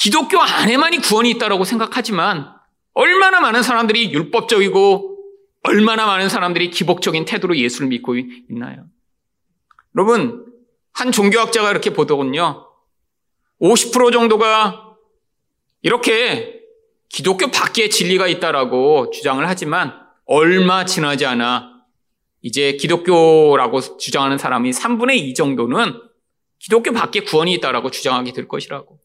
기독교 0.03 0.41
안에만이 0.41 0.99
구원이 0.99 1.31
있다고 1.31 1.63
생각하지만 1.63 2.53
얼마나 2.93 3.39
많은 3.39 3.63
사람들이 3.63 4.13
율법적이고 4.13 5.17
얼마나 5.63 6.07
많은 6.07 6.29
사람들이 6.29 6.71
기복적인 6.71 7.25
태도로 7.25 7.57
예수를 7.57 7.87
믿고 7.87 8.17
있나요? 8.17 8.87
여러분, 9.95 10.45
한 10.93 11.13
종교학자가 11.13 11.71
이렇게 11.71 11.93
보더군요. 11.93 12.67
50% 13.61 14.13
정도가 14.13 14.97
이렇게 15.83 16.63
기독교 17.09 17.53
밖에 17.53 17.89
진리가 17.89 18.27
있다라고 18.27 19.11
주장을 19.11 19.47
하지만 19.47 19.95
얼마 20.25 20.85
지나지 20.85 21.27
않아 21.27 21.81
이제 22.41 22.73
기독교라고 22.73 23.99
주장하는 23.99 24.37
사람이 24.37 24.73
3분의 24.73 25.19
2 25.19 25.35
정도는 25.35 25.95
기독교 26.59 26.91
밖에 26.91 27.21
구원이 27.21 27.53
있다라고 27.53 27.93
주장하게 27.93 28.33
될 28.33 28.49
것이라고. 28.49 29.02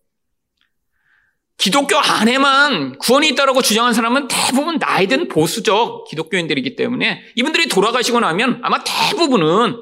기독교 1.58 1.98
안에만 1.98 3.00
구원이 3.00 3.30
있다라고 3.30 3.62
주장하는 3.62 3.94
사람은 3.94 4.28
대부분 4.28 4.78
나이 4.78 5.08
든 5.08 5.28
보수적 5.28 6.08
기독교인들이기 6.08 6.76
때문에 6.76 7.24
이분들이 7.36 7.68
돌아가시고 7.68 8.20
나면 8.20 8.60
아마 8.64 8.84
대부분은 8.84 9.76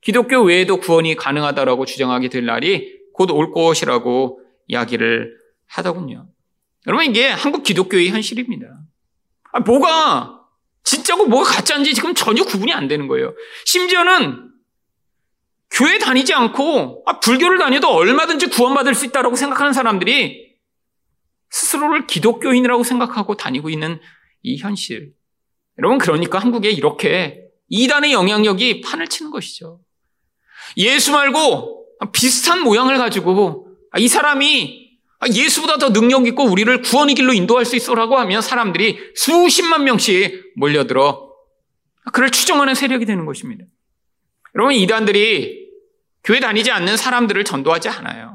기독교 0.00 0.42
외에도 0.42 0.78
구원이 0.78 1.14
가능하다라고 1.16 1.84
주장하게 1.84 2.28
될 2.28 2.46
날이 2.46 3.00
곧 3.12 3.30
올 3.30 3.52
것이라고 3.52 4.40
이야기를 4.66 5.36
하더군요. 5.68 6.28
여러분 6.86 7.04
이게 7.06 7.28
한국 7.28 7.62
기독교의 7.62 8.08
현실입니다. 8.08 8.66
아, 9.52 9.60
뭐가 9.60 10.40
진짜고 10.84 11.26
뭐가 11.26 11.52
가짜인지 11.56 11.94
지금 11.94 12.14
전혀 12.14 12.42
구분이 12.44 12.72
안 12.72 12.88
되는 12.88 13.06
거예요. 13.06 13.34
심지어는 13.66 14.48
교회 15.70 15.98
다니지 15.98 16.32
않고 16.34 17.04
아, 17.06 17.20
불교를 17.20 17.58
다녀도 17.58 17.88
얼마든지 17.90 18.46
구원받을 18.48 18.94
수 18.94 19.04
있다고 19.04 19.36
생각하는 19.36 19.72
사람들이 19.72 20.51
스스로를 21.52 22.06
기독교인이라고 22.06 22.82
생각하고 22.82 23.36
다니고 23.36 23.70
있는 23.70 24.00
이 24.42 24.56
현실. 24.56 25.12
여러분, 25.78 25.98
그러니까 25.98 26.38
한국에 26.38 26.70
이렇게 26.70 27.42
이단의 27.68 28.12
영향력이 28.12 28.80
판을 28.80 29.06
치는 29.06 29.30
것이죠. 29.30 29.80
예수 30.78 31.12
말고 31.12 31.86
비슷한 32.12 32.62
모양을 32.62 32.96
가지고 32.98 33.68
아, 33.92 33.98
이 33.98 34.08
사람이 34.08 34.98
예수보다 35.32 35.76
더 35.76 35.92
능력 35.92 36.26
있고 36.26 36.44
우리를 36.44 36.82
구원의 36.82 37.14
길로 37.14 37.32
인도할 37.32 37.64
수 37.64 37.76
있어라고 37.76 38.18
하면 38.18 38.42
사람들이 38.42 38.98
수십만 39.14 39.84
명씩 39.84 40.54
몰려들어 40.56 41.30
그를 42.12 42.30
추종하는 42.30 42.74
세력이 42.74 43.04
되는 43.04 43.26
것입니다. 43.26 43.64
여러분, 44.54 44.74
이단들이 44.74 45.68
교회 46.24 46.40
다니지 46.40 46.70
않는 46.70 46.96
사람들을 46.96 47.44
전도하지 47.44 47.90
않아요. 47.90 48.31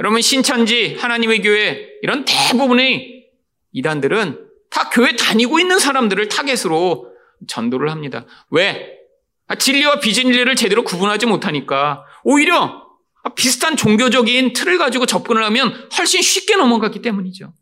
여러분 0.00 0.20
신천지 0.20 0.94
하나님의 0.94 1.42
교회 1.42 1.88
이런 2.02 2.24
대부분의 2.24 3.26
이단들은 3.72 4.48
다 4.70 4.90
교회 4.90 5.16
다니고 5.16 5.58
있는 5.58 5.78
사람들을 5.78 6.28
타겟으로 6.28 7.12
전도를 7.46 7.90
합니다. 7.90 8.24
왜? 8.50 8.98
아, 9.46 9.54
진리와 9.54 10.00
비진리를 10.00 10.54
제대로 10.56 10.84
구분하지 10.84 11.26
못하니까 11.26 12.04
오히려 12.22 12.86
비슷한 13.34 13.76
종교적인 13.76 14.52
틀을 14.52 14.78
가지고 14.78 15.06
접근을 15.06 15.44
하면 15.44 15.88
훨씬 15.96 16.22
쉽게 16.22 16.56
넘어갔기 16.56 17.02
때문이죠. 17.02 17.52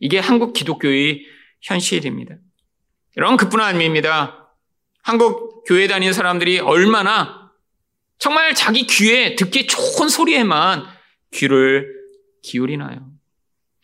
이게 0.00 0.18
한국 0.18 0.52
기독교의 0.52 1.24
현실입니다. 1.60 2.34
여러분 3.16 3.36
그뿐 3.36 3.60
아닙니다. 3.60 4.48
한국 5.02 5.64
교회 5.64 5.86
다니는 5.86 6.12
사람들이 6.12 6.58
얼마나 6.58 7.50
정말 8.18 8.54
자기 8.54 8.86
귀에 8.86 9.36
듣기 9.36 9.66
좋은 9.66 10.08
소리에만 10.08 10.86
귀를 11.32 11.92
기울이나요? 12.42 13.10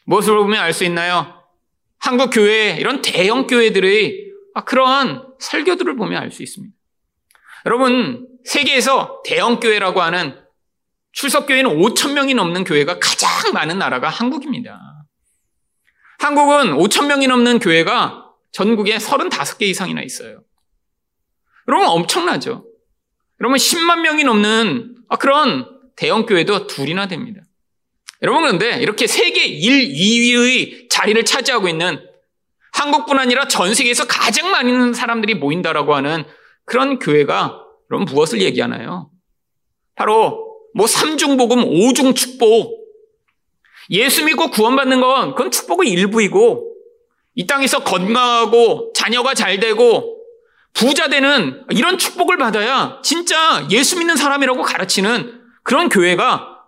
무엇을 0.07 0.35
보면 0.37 0.61
알 0.61 0.73
수 0.73 0.85
있나요? 0.85 1.35
한국 1.99 2.31
교회, 2.31 2.77
이런 2.79 3.03
대형 3.03 3.47
교회들의 3.47 4.29
아, 4.55 4.65
그러한 4.65 5.27
설교들을 5.39 5.97
보면 5.97 6.21
알 6.21 6.31
수 6.31 6.43
있습니다. 6.43 6.75
여러분, 7.67 8.27
세계에서 8.45 9.23
대형 9.25 9.61
교회라고 9.61 10.01
하는 10.01 10.39
출석 11.13 11.47
교회는 11.47 11.71
5천 11.77 12.13
명이 12.13 12.35
넘는 12.35 12.65
교회가 12.65 12.99
가장 12.99 13.53
많은 13.53 13.79
나라가 13.79 14.09
한국입니다. 14.09 14.81
한국은 16.21 16.77
5천 16.77 17.07
명이 17.07 17.27
넘는 17.27 17.59
교회가 17.59 18.27
전국에 18.53 18.97
35개 18.97 19.63
이상이나 19.63 20.03
있어요. 20.03 20.43
여러분 21.67 21.89
엄청나죠? 21.89 22.65
여러분 23.41 23.57
10만 23.57 24.01
명이 24.01 24.25
넘는 24.25 24.97
아, 25.09 25.17
그런 25.17 25.78
대형 25.99 26.27
교회도 26.27 26.69
둘이나 26.69 27.09
됩니다. 27.09 27.43
여러분 28.23 28.43
그런데 28.43 28.81
이렇게 28.81 29.09
세계 29.09 29.45
1, 29.45 29.89
2위의 29.89 30.89
자리를 30.89 31.25
차지하고 31.25 31.69
있는 31.69 32.01
한국뿐 32.73 33.19
아니라 33.19 33.49
전 33.49 33.75
세계에서 33.75 34.07
가장 34.07 34.53
많은 34.53 34.95
사람들이 34.95 35.35
모인다라고 35.35 35.97
하는 35.97 36.25
그런 36.65 37.01
교회가 37.01 37.61
그럼 37.89 38.05
무엇을 38.05 38.41
얘기하나요? 38.43 39.11
바로 39.97 40.47
뭐 40.75 40.87
삼중복음, 40.87 41.65
오중 41.65 42.15
축복. 42.15 42.79
예수 43.91 44.25
믿고 44.25 44.51
구원받는 44.51 45.01
건 45.01 45.35
그건 45.35 45.51
축복의 45.51 45.91
일부이고 45.91 46.77
이 47.35 47.47
땅에서 47.47 47.83
건강하고 47.83 48.93
자녀가 48.95 49.35
잘 49.35 49.59
되고 49.59 50.17
부자 50.75 51.09
되는 51.09 51.65
이런 51.71 51.99
축복을 51.99 52.37
받아야 52.37 53.01
진짜 53.03 53.67
예수 53.71 53.99
믿는 53.99 54.15
사람이라고 54.15 54.63
가르치는 54.63 55.39
그런 55.69 55.91
교회가 55.91 56.65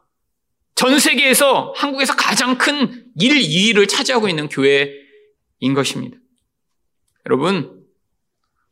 전 0.74 0.98
세계에서 0.98 1.72
한국에서 1.74 2.14
가장 2.16 2.58
큰 2.58 3.06
1, 3.18 3.32
2위를 3.32 3.88
차지하고 3.88 4.28
있는 4.28 4.46
교회인 4.50 5.72
것입니다. 5.74 6.18
여러분, 7.24 7.82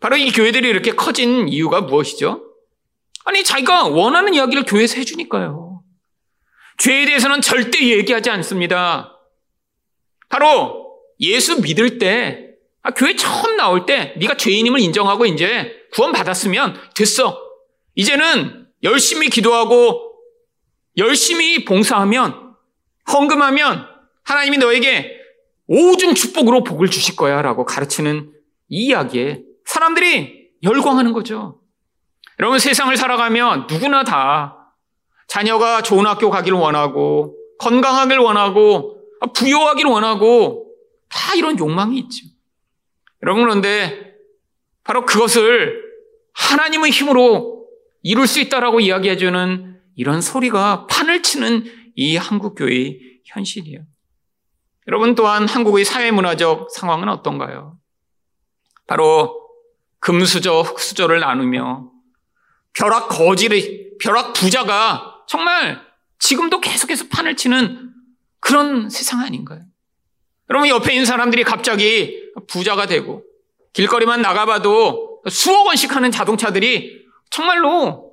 바로 0.01 0.19
이 0.19 0.31
교회들이 0.31 0.69
이렇게 0.69 0.93
커진 0.93 1.49
이유가 1.49 1.81
무엇이죠? 1.81 2.45
아니, 3.25 3.43
자기가 3.43 3.87
원하는 3.87 4.35
이야기를 4.35 4.65
교회에서 4.65 4.97
해주니까요. 4.97 5.83
죄에 6.77 7.07
대해서는 7.07 7.41
절대 7.41 7.83
얘기하지 7.83 8.29
않습니다. 8.29 9.19
바로 10.29 10.95
예수 11.21 11.63
믿을 11.63 11.97
때, 11.97 12.51
아, 12.83 12.91
교회 12.91 13.17
처음 13.17 13.57
나올 13.57 13.87
때 13.87 14.13
네가 14.19 14.37
죄인임을 14.37 14.81
인정하고 14.81 15.25
이제 15.25 15.75
구원 15.95 16.13
받았으면 16.13 16.79
됐어. 16.95 17.41
이제는 17.95 18.67
열심히 18.83 19.31
기도하고 19.31 20.08
열심히 20.99 21.65
봉사하면, 21.65 22.55
헌금하면 23.11 23.87
하나님이 24.25 24.59
너에게 24.59 25.17
오중 25.67 26.15
축복으로 26.15 26.65
복을 26.65 26.89
주실 26.89 27.17
거야 27.17 27.41
라고 27.41 27.65
가르치는 27.65 28.33
이 28.69 28.87
이야기에 28.87 29.43
사람들이 29.65 30.51
열광하는 30.63 31.13
거죠. 31.13 31.61
여러분 32.41 32.59
세상을 32.59 32.95
살아가면 32.97 33.67
누구나 33.71 34.05
다 34.05 34.75
자녀가 35.27 35.83
좋은 35.83 36.07
학교 36.07 36.31
가기를 36.31 36.57
원하고 36.59 37.37
건강하길 37.59 38.19
원하고 38.19 39.03
부여하길 39.35 39.87
원하고 39.87 40.73
다 41.09 41.35
이런 41.35 41.59
욕망이 41.59 41.99
있죠. 41.99 42.27
여러분 43.23 43.43
그런데 43.43 44.15
바로 44.85 45.05
그것을 45.05 45.83
하나님의 46.35 46.91
힘으로 46.91 47.67
이룰 48.03 48.27
수 48.27 48.41
있다라고 48.41 48.81
이야기해주는 48.81 49.78
이런 49.99 50.21
소리가 50.21 50.87
판을 50.87 51.23
치는 51.25 51.65
이 51.97 52.17
한국교회의 52.17 53.01
현실이에요. 53.25 53.81
여러분 54.87 55.17
또한 55.17 55.49
한국의 55.49 55.85
사회문화적 55.85 56.71
상황은 56.71 57.09
어떤가요? 57.09 57.77
바로 58.87 59.51
금수저, 59.99 60.61
흑수저를 60.61 61.19
나누며 61.19 61.91
벼락 62.75 63.09
거지를, 63.09 63.97
벼락 64.01 64.35
부자가 64.35 65.25
정말 65.27 65.85
지금도 66.21 66.61
계속해서 66.61 67.09
판을 67.11 67.37
치는 67.37 67.93
그런 68.39 68.89
세상 68.91 69.19
아닌가요? 69.19 69.63
여러분 70.49 70.69
옆에 70.69 70.93
있는 70.93 71.07
사람들이 71.07 71.43
갑자기 71.43 72.31
부자가 72.47 72.87
되고 72.87 73.25
길거리만 73.73 74.23
나가봐도 74.23 75.23
수억 75.29 75.67
원씩 75.67 75.97
하는 75.97 76.13
자동차들이 76.13 77.05
정말로 77.31 78.13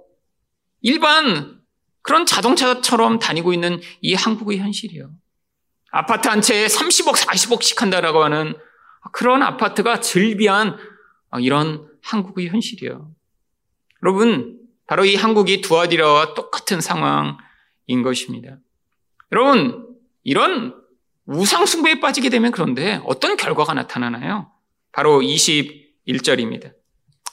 일반 0.81 1.55
그런 2.05 2.27
자동차처럼 2.27 3.17
다니고 3.17 3.51
있는 3.51 3.81
이 3.99 4.13
한국의 4.13 4.59
현실이요. 4.59 5.09
아파트 5.89 6.27
한 6.27 6.39
채에 6.39 6.67
30억, 6.67 7.15
40억씩 7.15 7.79
한다라고 7.79 8.23
하는 8.23 8.53
그런 9.11 9.41
아파트가 9.41 10.01
즐비한 10.01 10.77
이런 11.41 11.89
한국의 12.03 12.49
현실이요. 12.49 13.09
여러분, 14.03 14.59
바로 14.85 15.03
이 15.03 15.15
한국이 15.15 15.61
두아디라와 15.61 16.35
똑같은 16.35 16.79
상황인 16.79 18.03
것입니다. 18.03 18.57
여러분, 19.31 19.87
이런 20.23 20.75
우상숭배에 21.25 22.01
빠지게 22.01 22.29
되면 22.29 22.51
그런데 22.51 23.01
어떤 23.05 23.35
결과가 23.35 23.73
나타나나요? 23.73 24.51
바로 24.91 25.21
21절입니다. 25.21 26.71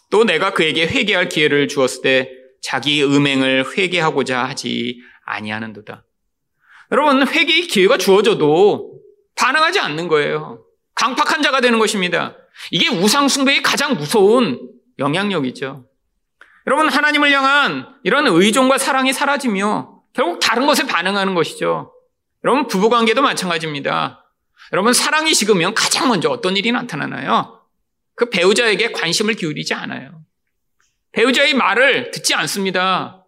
또 0.08 0.24
내가 0.24 0.54
그에게 0.54 0.87
회개할 0.87 1.28
기회를 1.28 1.68
주었을 1.68 2.00
때 2.00 2.41
자기 2.62 3.05
음행을 3.05 3.77
회개하고자 3.77 4.44
하지 4.44 5.03
아니하는도다. 5.25 6.05
여러분 6.92 7.27
회개의 7.27 7.66
기회가 7.66 7.98
주어져도 7.98 9.01
반응하지 9.35 9.81
않는 9.81 10.09
거예요. 10.09 10.64
강팍한 10.94 11.42
자가 11.42 11.61
되는 11.61 11.79
것입니다. 11.79 12.37
이게 12.70 12.88
우상 12.88 13.29
숭배의 13.29 13.62
가장 13.62 13.94
무서운 13.94 14.70
영향력이죠. 14.98 15.87
여러분 16.66 16.88
하나님을 16.88 17.33
향한 17.33 17.88
이런 18.05 18.27
의존과 18.29 18.79
사랑이 18.79 19.12
사라지며 19.12 20.01
결국 20.12 20.38
다른 20.38 20.66
것에 20.66 20.87
반응하는 20.87 21.35
것이죠. 21.35 21.92
여러분 22.44 22.68
부부 22.68 22.88
관계도 22.88 23.22
마찬가지입니다. 23.22 24.25
여러분 24.72 24.92
사랑이 24.92 25.35
식으면 25.35 25.75
가장 25.75 26.09
먼저 26.09 26.31
어떤 26.31 26.57
일이 26.57 26.70
나타나나요? 26.70 27.61
그 28.14 28.31
배우자에게 28.31 28.92
관심을 28.92 29.35
기울이지 29.35 29.75
않아요. 29.75 30.21
배우자의 31.12 31.55
말을 31.55 32.11
듣지 32.11 32.35
않습니다. 32.35 33.25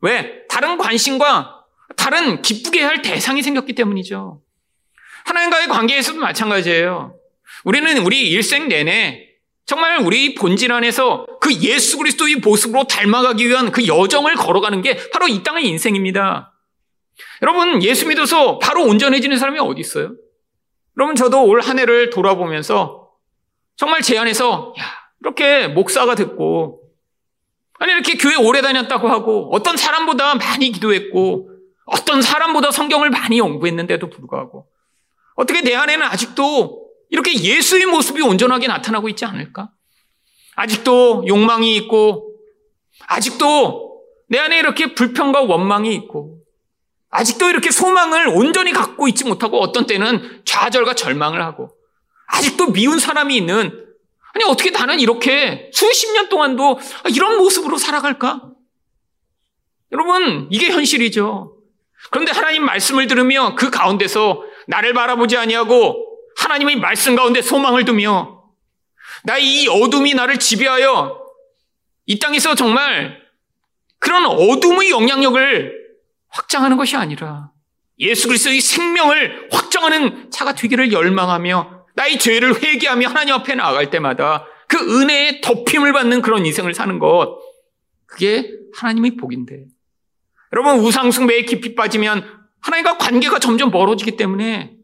왜? 0.00 0.46
다른 0.48 0.78
관심과 0.78 1.64
다른 1.96 2.42
기쁘게 2.42 2.82
할 2.82 3.02
대상이 3.02 3.42
생겼기 3.42 3.74
때문이죠. 3.74 4.40
하나님과의 5.24 5.68
관계에서도 5.68 6.18
마찬가지예요. 6.18 7.16
우리는 7.64 7.98
우리 7.98 8.30
일생 8.30 8.68
내내 8.68 9.26
정말 9.64 9.98
우리 9.98 10.34
본질 10.34 10.70
안에서 10.72 11.26
그 11.40 11.52
예수 11.54 11.98
그리스도의 11.98 12.36
모습으로 12.36 12.84
닮아가기 12.84 13.48
위한 13.48 13.72
그 13.72 13.86
여정을 13.86 14.34
걸어가는 14.36 14.80
게 14.82 14.96
바로 15.10 15.26
이 15.26 15.42
땅의 15.42 15.66
인생입니다. 15.66 16.52
여러분, 17.42 17.82
예수 17.82 18.06
믿어서 18.06 18.58
바로 18.60 18.84
온전해지는 18.84 19.38
사람이 19.38 19.58
어디 19.58 19.80
있어요? 19.80 20.12
여러분, 20.96 21.16
저도 21.16 21.44
올 21.44 21.60
한 21.60 21.78
해를 21.78 22.10
돌아보면서 22.10 23.10
정말 23.76 24.02
제 24.02 24.16
안에서, 24.16 24.72
야, 24.78 24.84
이렇게 25.20 25.66
목사가 25.66 26.14
됐고, 26.14 26.82
아니, 27.78 27.92
이렇게 27.92 28.14
교회 28.16 28.34
오래 28.34 28.62
다녔다고 28.62 29.08
하고, 29.08 29.50
어떤 29.52 29.76
사람보다 29.76 30.36
많이 30.36 30.72
기도했고, 30.72 31.50
어떤 31.86 32.22
사람보다 32.22 32.70
성경을 32.70 33.10
많이 33.10 33.38
연구했는데도 33.38 34.10
불구하고, 34.10 34.66
어떻게 35.34 35.60
내 35.60 35.74
안에는 35.74 36.04
아직도 36.06 36.86
이렇게 37.10 37.38
예수의 37.38 37.86
모습이 37.86 38.22
온전하게 38.22 38.66
나타나고 38.66 39.08
있지 39.10 39.24
않을까? 39.24 39.70
아직도 40.56 41.24
욕망이 41.28 41.76
있고, 41.76 42.34
아직도 43.06 44.00
내 44.28 44.38
안에 44.38 44.58
이렇게 44.58 44.94
불평과 44.94 45.42
원망이 45.42 45.94
있고, 45.94 46.40
아직도 47.10 47.50
이렇게 47.50 47.70
소망을 47.70 48.28
온전히 48.28 48.72
갖고 48.72 49.06
있지 49.06 49.24
못하고 49.24 49.60
어떤 49.60 49.86
때는 49.86 50.42
좌절과 50.44 50.94
절망을 50.94 51.42
하고, 51.42 51.70
아직도 52.26 52.72
미운 52.72 52.98
사람이 52.98 53.36
있는 53.36 53.85
아니, 54.36 54.44
어떻게 54.44 54.68
나는 54.68 55.00
이렇게 55.00 55.70
수십 55.72 56.12
년 56.12 56.28
동안도 56.28 56.78
이런 57.14 57.38
모습으로 57.38 57.78
살아갈까? 57.78 58.50
여러분, 59.92 60.46
이게 60.50 60.70
현실이죠. 60.70 61.56
그런데 62.10 62.32
하나님 62.32 62.62
말씀을 62.66 63.06
들으며 63.06 63.54
그 63.54 63.70
가운데서 63.70 64.44
나를 64.66 64.92
바라보지 64.92 65.38
아니하고 65.38 66.04
하나님의 66.36 66.76
말씀 66.76 67.16
가운데 67.16 67.40
소망을 67.40 67.86
두며 67.86 68.42
나의 69.24 69.62
이 69.62 69.68
어둠이 69.68 70.12
나를 70.12 70.38
지배하여 70.38 71.18
이 72.04 72.18
땅에서 72.18 72.54
정말 72.54 73.18
그런 73.98 74.26
어둠의 74.26 74.90
영향력을 74.90 75.72
확장하는 76.28 76.76
것이 76.76 76.94
아니라 76.94 77.52
예수 78.00 78.28
그리스도의 78.28 78.60
생명을 78.60 79.48
확장하는 79.50 80.30
차가 80.30 80.54
되기를 80.54 80.92
열망하며 80.92 81.75
나의 81.96 82.18
죄를 82.18 82.62
회개하며 82.62 83.08
하나님 83.08 83.34
앞에 83.34 83.54
나아갈 83.54 83.90
때마다 83.90 84.46
그 84.68 85.00
은혜의 85.00 85.40
덮임을 85.40 85.92
받는 85.92 86.22
그런 86.22 86.44
인생을 86.44 86.74
사는 86.74 86.98
것, 86.98 87.38
그게 88.06 88.50
하나님의 88.74 89.16
복인데. 89.16 89.64
여러분, 90.52 90.78
우상숭배에 90.78 91.42
깊이 91.42 91.74
빠지면 91.74 92.24
하나님과 92.60 92.98
관계가 92.98 93.38
점점 93.38 93.70
멀어지기 93.70 94.16
때문에 94.16 94.76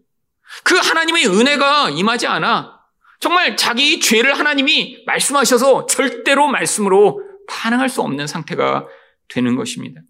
그 0.65 0.77
하나님의 0.77 1.27
은혜가 1.27 1.91
임하지 1.91 2.27
않아 2.27 2.81
정말 3.21 3.57
자기 3.57 4.01
죄를 4.01 4.39
하나님이 4.39 5.05
말씀하셔서 5.07 5.87
절대로 5.87 6.49
말씀으로 6.49 7.23
반응할 7.49 7.89
수 7.89 8.03
없는 8.03 8.27
상태가 8.27 8.87
되는 9.29 9.57
것입니다. 9.57 10.01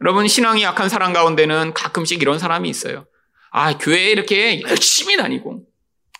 여러분, 0.00 0.26
신앙이 0.26 0.62
약한 0.62 0.88
사람 0.88 1.12
가운데는 1.12 1.74
가끔씩 1.74 2.20
이런 2.20 2.38
사람이 2.38 2.68
있어요. 2.68 3.06
아, 3.50 3.78
교회에 3.78 4.10
이렇게 4.10 4.60
열심히 4.62 5.16
다니고, 5.16 5.64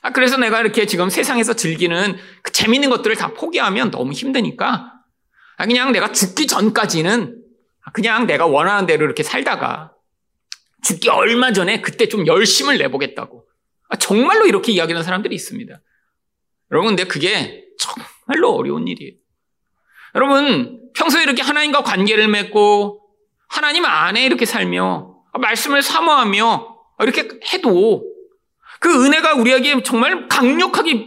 아, 0.03 0.11
그래서 0.11 0.37
내가 0.37 0.61
이렇게 0.61 0.85
지금 0.87 1.09
세상에서 1.09 1.55
즐기는 1.55 2.19
그 2.43 2.53
재밌는 2.53 2.91
것들을 2.91 3.15
다 3.17 3.33
포기하면 3.35 3.91
너무 3.93 4.13
힘드니까 4.13 4.93
아, 5.57 5.67
그냥 5.67 5.93
내가 5.93 6.11
죽기 6.11 6.49
전까지는 6.49 7.41
그냥 7.93 8.27
내가 8.27 8.47
원하는 8.47 8.87
대로 8.87 9.05
이렇게 9.05 9.23
살다가 9.23 9.93
죽기 10.83 11.09
얼마 11.09 11.53
전에 11.53 11.81
그때 11.81 12.09
좀 12.09 12.27
열심을 12.27 12.79
내보겠다고. 12.79 13.47
아, 13.89 13.97
정말로 13.97 14.47
이렇게 14.47 14.73
이야기하는 14.73 15.05
사람들이 15.05 15.35
있습니다. 15.35 15.81
여러분, 16.73 16.97
근데 16.97 17.05
그게 17.05 17.65
정말로 17.79 18.57
어려운 18.57 18.89
일이에요. 18.89 19.13
여러분, 20.17 20.81
평소에 20.95 21.23
이렇게 21.23 21.43
하나님과 21.43 21.85
관계를 21.85 22.27
맺고 22.27 23.01
하나님 23.49 23.85
안에 23.85 24.25
이렇게 24.25 24.47
살며 24.47 25.15
말씀을 25.39 25.83
사모하며 25.83 26.77
이렇게 27.01 27.29
해도 27.53 28.12
그 28.83 29.05
은혜가 29.05 29.35
우리에게 29.35 29.81
정말 29.85 30.27
강력하게 30.27 31.07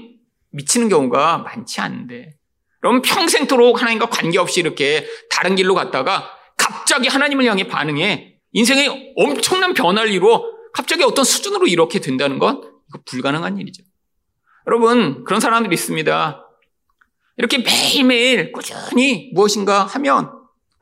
미치는 0.52 0.88
경우가 0.88 1.40
많지 1.40 1.82
않은데. 1.82 2.38
그럼 2.80 3.02
평생토록 3.02 3.82
하나님과 3.82 4.06
관계없이 4.06 4.62
이렇게 4.62 5.06
다른 5.30 5.58
길로 5.58 5.76
갔다가 5.76 6.32
갑자기 6.58 7.10
하나님을 7.10 7.44
향해 7.46 7.68
반응해 7.68 8.38
인생에 8.54 9.14
엄청난 9.18 9.74
변화를 9.74 10.10
이루어 10.10 10.42
갑자기 10.74 11.04
어떤 11.04 11.26
수준으로 11.26 11.68
이렇게 11.68 12.00
된다는 12.00 12.40
건 12.40 12.62
이거 12.88 13.00
불가능한 13.06 13.58
일이죠. 13.58 13.84
여러분, 14.68 15.26
그런 15.26 15.42
사람들이 15.42 15.74
있습니다. 15.74 16.48
이렇게 17.38 17.58
매일매일 17.58 18.54
꾸준히 18.54 19.32
무엇인가 19.34 19.84
하면 19.84 20.32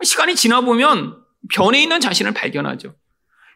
시간이 0.04 0.36
지나 0.36 0.62
보면 0.62 1.18
변해 1.52 1.82
있는 1.82 2.00
자신을 2.00 2.36
발견하죠. 2.36 2.94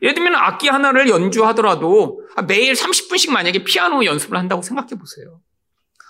예를 0.02 0.14
들면 0.14 0.36
악기 0.36 0.68
하나를 0.68 1.10
연주하더라도 1.10 2.22
매일 2.48 2.74
30분씩 2.74 3.32
만약에 3.32 3.64
피아노 3.64 4.06
연습을 4.06 4.38
한다고 4.38 4.62
생각해 4.62 4.90
보세요. 5.00 5.42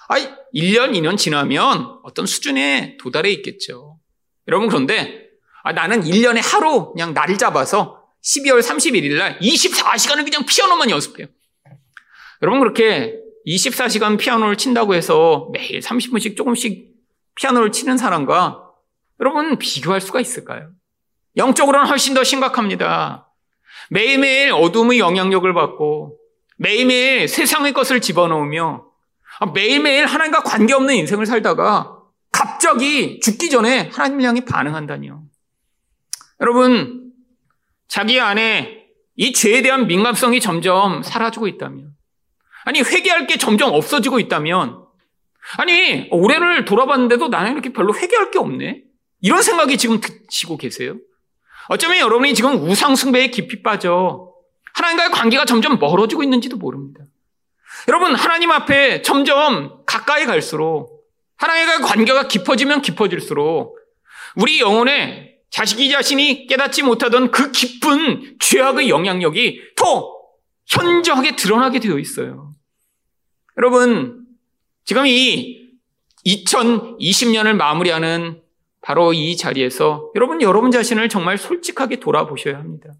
아, 0.10 0.16
1년, 0.54 0.92
2년 0.94 1.18
지나면 1.18 2.00
어떤 2.04 2.26
수준에 2.26 2.98
도달해 3.00 3.30
있겠죠. 3.32 4.00
여러분 4.48 4.68
그런데 4.68 5.28
아, 5.64 5.74
나는 5.74 6.02
1년에 6.02 6.40
하루 6.42 6.94
그냥 6.94 7.14
날 7.14 7.38
잡아서 7.38 8.04
12월 8.24 8.62
31일 8.62 9.18
날 9.18 9.40
24시간을 9.40 10.24
그냥 10.24 10.46
피아노만 10.46 10.90
연습해요. 10.90 11.28
여러분 12.42 12.60
그렇게 12.60 13.20
24시간 13.46 14.18
피아노를 14.18 14.58
친다고 14.58 14.94
해서 14.94 15.50
매일 15.54 15.80
30분씩 15.80 16.36
조금씩 16.36 16.96
피아노를 17.36 17.72
치는 17.72 17.98
사람과 17.98 18.64
여러분 19.20 19.58
비교할 19.58 20.02
수가 20.02 20.20
있을까요? 20.20 20.72
영적으로는 21.36 21.88
훨씬 21.88 22.14
더 22.14 22.24
심각합니다. 22.24 23.27
매일매일 23.90 24.52
어둠의 24.52 25.00
영향력을 25.00 25.52
받고 25.54 26.18
매일매일 26.58 27.28
세상의 27.28 27.74
것을 27.74 28.02
집어넣으며 28.02 28.86
매일매일 29.54 30.06
하나님과 30.06 30.44
관계없는 30.44 30.96
인생을 30.96 31.26
살다가 31.26 31.98
갑자기 32.32 33.20
죽기 33.20 33.50
전에 33.50 33.90
하나님을 33.94 34.24
향해 34.26 34.46
반응한다니요. 34.46 35.24
여러분, 36.42 37.12
자기 37.88 38.20
안에 38.20 38.86
이 39.16 39.34
죄에 39.34 39.62
대한 39.62 39.88
민감성이 39.88 40.40
점점 40.40 41.02
사라지고 41.02 41.48
있다면, 41.48 41.96
아니, 42.66 42.82
회개할 42.82 43.26
게 43.28 43.38
점점 43.38 43.74
없어지고 43.74 44.20
있다면, 44.20 44.84
아니, 45.58 46.08
올해를 46.12 46.66
돌아봤는데도 46.66 47.30
나는 47.30 47.54
이렇게 47.54 47.72
별로 47.72 47.96
회개할 47.96 48.32
게 48.32 48.40
없네? 48.40 48.84
이런 49.22 49.42
생각이 49.42 49.78
지금 49.78 50.00
드시고 50.00 50.58
계세요? 50.58 50.98
어쩌면 51.70 52.00
여러분이 52.00 52.34
지금 52.34 52.62
우상숭배에 52.62 53.28
깊이 53.28 53.62
빠져 53.62 54.32
하나님과의 54.74 55.12
관계가 55.12 55.46
점점 55.46 55.80
멀어지고 55.80 56.24
있는지도 56.24 56.58
모릅니다. 56.58 57.04
여러분, 57.88 58.16
하나님 58.16 58.52
앞에 58.52 59.02
점점 59.02 59.84
가까이 59.86 60.26
갈수록 60.26 61.06
하나님과의 61.38 61.80
관계가 61.82 62.28
깊어지면 62.28 62.82
깊어질수록 62.82 63.78
우리 64.36 64.60
영혼에 64.60 65.36
자식이 65.50 65.90
자신이 65.90 66.48
깨닫지 66.48 66.84
못하던 66.84 67.32
그 67.32 67.52
깊은 67.52 68.38
죄악의 68.40 68.90
영향력이 68.90 69.62
더 69.76 70.14
현저하게 70.68 71.36
드러나게 71.36 71.80
되어 71.80 71.98
있어요. 71.98 72.52
여러분, 73.58 74.26
지금 74.86 75.08
이 75.08 75.72
2020년을 76.26 77.54
마무리하는 77.54 78.42
바로 78.88 79.12
이 79.12 79.36
자리에서 79.36 80.14
여러분, 80.16 80.42
여러분 80.42 80.72
자신을 80.72 81.10
정말 81.10 81.38
솔직하게 81.38 81.98
돌아보셔야 81.98 82.58
합니다. 82.58 82.94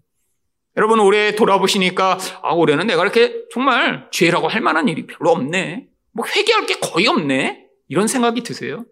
여러분, 0.76 1.00
올해 1.00 1.34
돌아보시니까, 1.34 2.18
아, 2.42 2.52
올해는 2.52 2.86
내가 2.86 3.00
이렇게 3.00 3.44
정말 3.50 4.06
죄라고 4.12 4.48
할 4.48 4.60
만한 4.60 4.88
일이 4.88 5.06
별로 5.06 5.30
없네. 5.30 5.86
뭐 6.12 6.26
회개할 6.26 6.66
게 6.66 6.74
거의 6.74 7.06
없네. 7.06 7.64
이런 7.88 8.06
생각이 8.06 8.42
드세요? 8.42 8.84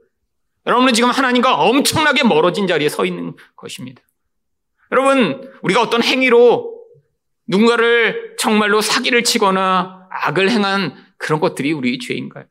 여러분은 0.64 0.94
지금 0.94 1.10
하나님과 1.10 1.56
엄청나게 1.56 2.22
멀어진 2.22 2.66
자리에 2.66 2.88
서 2.88 3.04
있는 3.04 3.36
것입니다. 3.56 4.00
여러분, 4.90 5.52
우리가 5.60 5.82
어떤 5.82 6.02
행위로 6.02 6.82
누군가를 7.46 8.36
정말로 8.38 8.80
사기를 8.80 9.22
치거나 9.22 10.08
악을 10.10 10.48
행한 10.48 10.94
그런 11.18 11.40
것들이 11.40 11.74
우리 11.74 11.98
죄인가요? 11.98 12.46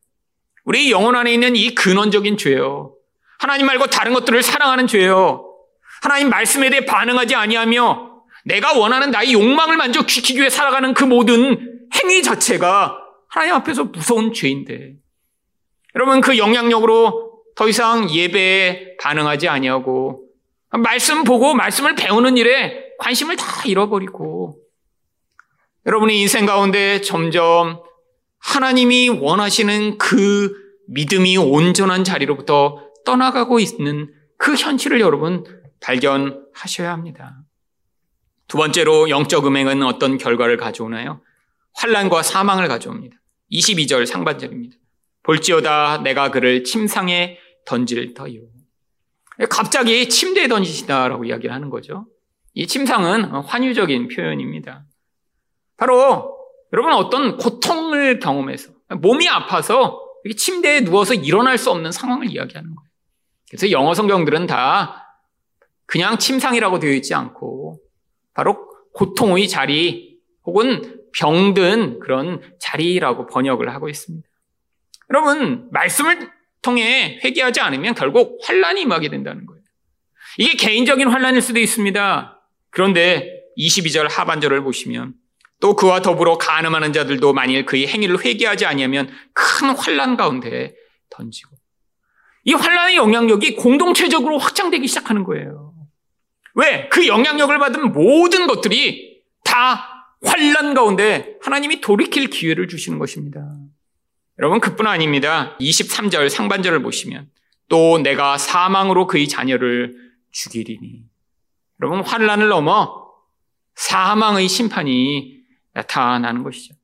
우리 0.66 0.92
영혼 0.92 1.16
안에 1.16 1.34
있는 1.34 1.56
이 1.56 1.74
근원적인 1.74 2.38
죄요. 2.38 2.95
하나님 3.40 3.66
말고 3.66 3.88
다른 3.88 4.14
것들을 4.14 4.42
사랑하는 4.42 4.88
죄요. 4.88 5.46
하나님 6.02 6.30
말씀에 6.30 6.70
대해 6.70 6.86
반응하지 6.86 7.36
아니하며 7.36 8.16
내가 8.46 8.78
원하는 8.78 9.12
나의 9.12 9.34
욕망을 9.34 9.76
만족시키기 9.78 10.40
위해 10.40 10.50
살아가는 10.50 10.94
그 10.94 11.04
모든 11.04 11.88
행위 11.96 12.22
자체가 12.22 12.98
하나님 13.28 13.56
앞에서 13.56 13.86
무서운 13.86 14.34
죄인데 14.34 14.94
여러분 15.96 16.22
그 16.22 16.38
영향력으로 16.38 17.42
더 17.56 17.68
이상 17.68 18.10
예배에 18.10 18.98
반응하지 19.00 19.48
아니하고 19.48 20.26
말씀 20.72 21.24
보고 21.24 21.54
말씀을 21.54 21.96
배우는 21.96 22.38
일에 22.38 22.84
관심을 23.00 23.36
다 23.36 23.46
잃어버리고 23.66 24.60
여러분의 25.86 26.20
인생 26.20 26.46
가운데 26.46 27.02
점점 27.02 27.82
하나님이 28.40 29.10
원하시는 29.10 29.98
그 29.98 30.54
믿음이 30.88 31.38
온전한 31.38 32.04
자리로부터 32.04 32.85
떠나가고 33.06 33.60
있는 33.60 34.14
그 34.38 34.56
현실을 34.56 35.00
여러분 35.00 35.46
발견하셔야 35.82 36.92
합니다. 36.92 37.42
두 38.48 38.58
번째로 38.58 39.10
영적 39.10 39.48
음행은 39.48 39.82
어떤 39.84 40.18
결과를 40.18 40.58
가져오나요? 40.58 41.22
환란과 41.74 42.24
사망을 42.24 42.68
가져옵니다. 42.68 43.18
22절 43.52 44.06
상반절입니다. 44.06 44.76
볼지어다 45.24 46.00
내가 46.04 46.32
그를 46.32 46.64
침상에 46.64 47.38
던질 47.66 48.14
터요. 48.14 48.42
갑자기 49.50 50.08
침대에 50.08 50.48
던지시다라고 50.48 51.26
이야기를 51.26 51.54
하는 51.54 51.70
거죠. 51.70 52.08
이 52.54 52.68
침상은 52.68 53.26
환유적인 53.26 54.08
표현입니다. 54.10 54.86
바로 55.78 56.38
여러분 56.72 56.94
어떤 56.94 57.38
고통을 57.38 58.20
경험해서 58.20 58.72
몸이 59.02 59.28
아파서 59.28 60.00
침대에 60.38 60.82
누워서 60.82 61.14
일어날 61.14 61.58
수 61.58 61.70
없는 61.72 61.92
상황을 61.92 62.32
이야기하는 62.32 62.76
거예요. 62.76 62.85
그래서 63.50 63.72
영어 63.72 63.94
성경들은 63.94 64.48
다 64.48 65.06
그냥 65.86 66.18
침상이라고 66.18 66.80
되어 66.80 66.92
있지 66.92 67.14
않고 67.14 67.80
바로 68.34 68.68
고통의 68.94 69.48
자리 69.48 70.18
혹은 70.44 71.02
병든 71.16 72.00
그런 72.00 72.42
자리라고 72.60 73.28
번역을 73.28 73.74
하고 73.74 73.90
있습니다. 73.90 74.28
여러분 75.10 75.70
말씀을 75.72 76.32
통해 76.62 77.20
회개하지 77.24 77.62
않으면 77.62 77.94
결국 77.94 78.40
환란이 78.44 78.82
임하게 78.82 79.10
된다는 79.10 79.46
거예요. 79.46 79.62
이게 80.38 80.56
개인적인 80.56 81.08
환란일 81.08 81.42
수도 81.42 81.60
있습니다. 81.60 82.42
그런데 82.72 83.44
22절 83.58 84.10
하반절을 84.10 84.64
보시면 84.64 85.14
또 85.62 85.76
그와 85.76 86.02
더불어 86.02 86.38
가늠하는 86.38 86.92
자들도 86.92 87.34
만일 87.34 87.66
그의 87.66 87.88
행위를 87.88 88.24
회개하지 88.24 88.66
아니하면 88.66 89.10
큰 89.34 89.70
환란 89.70 90.18
가운데 90.18 90.76
던지고 91.10 91.56
이 92.46 92.54
환란의 92.54 92.96
영향력이 92.96 93.56
공동체적으로 93.56 94.38
확장되기 94.38 94.88
시작하는 94.88 95.24
거예요. 95.24 95.74
왜? 96.54 96.88
그 96.90 97.08
영향력을 97.08 97.58
받은 97.58 97.92
모든 97.92 98.48
것들이 98.48 99.22
다 99.44 100.14
환란 100.24 100.74
가운데 100.74 101.36
하나님이 101.42 101.82
돌이킬 101.82 102.30
기회를 102.30 102.68
주시는 102.68 103.00
것입니다. 103.00 103.46
여러분 104.40 104.60
그뿐 104.60 104.86
아닙니다. 104.88 105.58
23절 105.60 106.30
상반절을 106.30 106.82
보시면 106.82 107.30
또 107.68 107.98
내가 107.98 108.38
사망으로 108.38 109.08
그의 109.08 109.28
자녀를 109.28 109.96
죽이리니 110.32 111.04
여러분 111.82 112.02
환란을 112.02 112.48
넘어 112.48 113.06
사망의 113.76 114.48
심판이 114.48 115.40
나타나는 115.74 116.44
것이죠. 116.44 116.76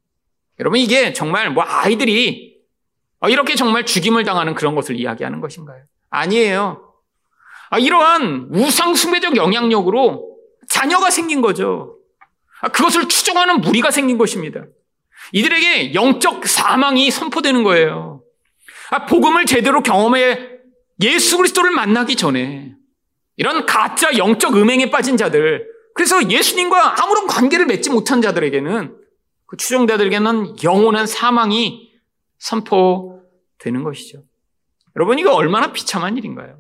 여러분 0.60 0.80
이게 0.80 1.14
정말 1.14 1.52
뭐 1.52 1.64
아이들이 1.64 2.51
이렇게 3.30 3.56
정말 3.56 3.86
죽임을 3.86 4.24
당하는 4.24 4.56
그런 4.56 4.76
것을 4.76 5.00
이야기하는 5.00 5.42
것인가요? 5.42 5.84
아니에요. 6.10 6.94
아, 7.70 7.80
이러한 7.80 8.50
우상숭배적 8.52 9.36
영향력으로 9.38 10.38
자녀가 10.68 11.10
생긴 11.10 11.42
거죠. 11.42 11.98
아, 12.62 12.70
그것을 12.70 13.08
추종하는 13.08 13.62
무리가 13.62 13.92
생긴 13.92 14.18
것입니다. 14.18 14.64
이들에게 15.32 15.94
영적 15.94 16.48
사망이 16.48 17.10
선포되는 17.12 17.64
거예요. 17.64 18.24
아, 18.90 19.06
복음을 19.06 19.46
제대로 19.46 19.82
경험해 19.82 20.50
예수 21.02 21.38
그리스도를 21.38 21.72
만나기 21.72 22.16
전에 22.16 22.74
이런 23.38 23.66
가짜 23.66 24.18
영적 24.18 24.56
음행에 24.56 24.92
빠진 24.92 25.18
자들, 25.18 25.66
그래서 25.94 26.30
예수님과 26.30 27.02
아무런 27.02 27.28
관계를 27.28 27.66
맺지 27.66 27.90
못한 27.90 28.22
자들에게는 28.22 28.96
그 29.46 29.58
추종자들에게는 29.58 30.64
영원한 30.64 31.08
사망이 31.08 31.91
선포되는 32.42 33.84
것이죠. 33.84 34.24
여러분 34.96 35.20
이거 35.20 35.34
얼마나 35.34 35.72
비참한 35.72 36.18
일인가요? 36.18 36.60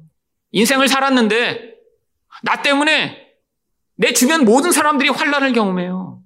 인생을 0.51 0.87
살았는데 0.87 1.75
나 2.43 2.61
때문에 2.61 3.27
내 3.95 4.13
주변 4.13 4.45
모든 4.45 4.71
사람들이 4.71 5.09
환란을 5.09 5.53
경험해요. 5.53 6.21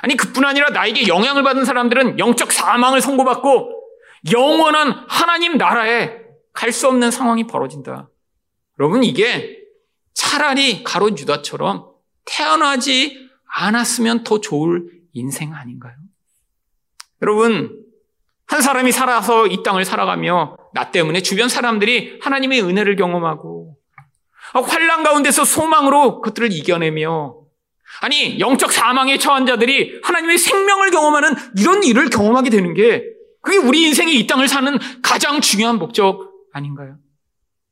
아니 0.00 0.16
그뿐 0.16 0.44
아니라 0.44 0.70
나에게 0.70 1.06
영향을 1.06 1.42
받은 1.42 1.64
사람들은 1.64 2.18
영적 2.18 2.50
사망을 2.50 3.00
선고받고 3.00 3.70
영원한 4.32 5.04
하나님 5.08 5.56
나라에 5.58 6.22
갈 6.52 6.72
수 6.72 6.88
없는 6.88 7.10
상황이 7.10 7.46
벌어진다. 7.46 8.08
여러분 8.78 9.04
이게 9.04 9.60
차라리 10.14 10.82
가론 10.82 11.18
유다처럼 11.18 11.90
태어나지 12.24 13.28
않았으면 13.46 14.24
더 14.24 14.40
좋을 14.40 14.90
인생 15.12 15.54
아닌가요? 15.54 15.94
여러분 17.22 17.83
한 18.46 18.60
사람이 18.60 18.92
살아서 18.92 19.46
이 19.46 19.62
땅을 19.62 19.84
살아가며 19.84 20.56
나 20.72 20.90
때문에 20.90 21.22
주변 21.22 21.48
사람들이 21.48 22.18
하나님의 22.22 22.62
은혜를 22.62 22.96
경험하고 22.96 23.76
환란 24.52 25.02
가운데서 25.02 25.44
소망으로 25.44 26.20
그것들을 26.20 26.52
이겨내며 26.52 27.36
아니 28.00 28.38
영적 28.40 28.72
사망에 28.72 29.18
처한 29.18 29.46
자들이 29.46 30.00
하나님의 30.02 30.38
생명을 30.38 30.90
경험하는 30.90 31.34
이런 31.58 31.82
일을 31.82 32.10
경험하게 32.10 32.50
되는 32.50 32.74
게 32.74 33.04
그게 33.40 33.58
우리 33.58 33.82
인생의 33.82 34.18
이 34.18 34.26
땅을 34.26 34.48
사는 34.48 34.78
가장 35.02 35.40
중요한 35.40 35.78
목적 35.78 36.30
아닌가요? 36.52 36.96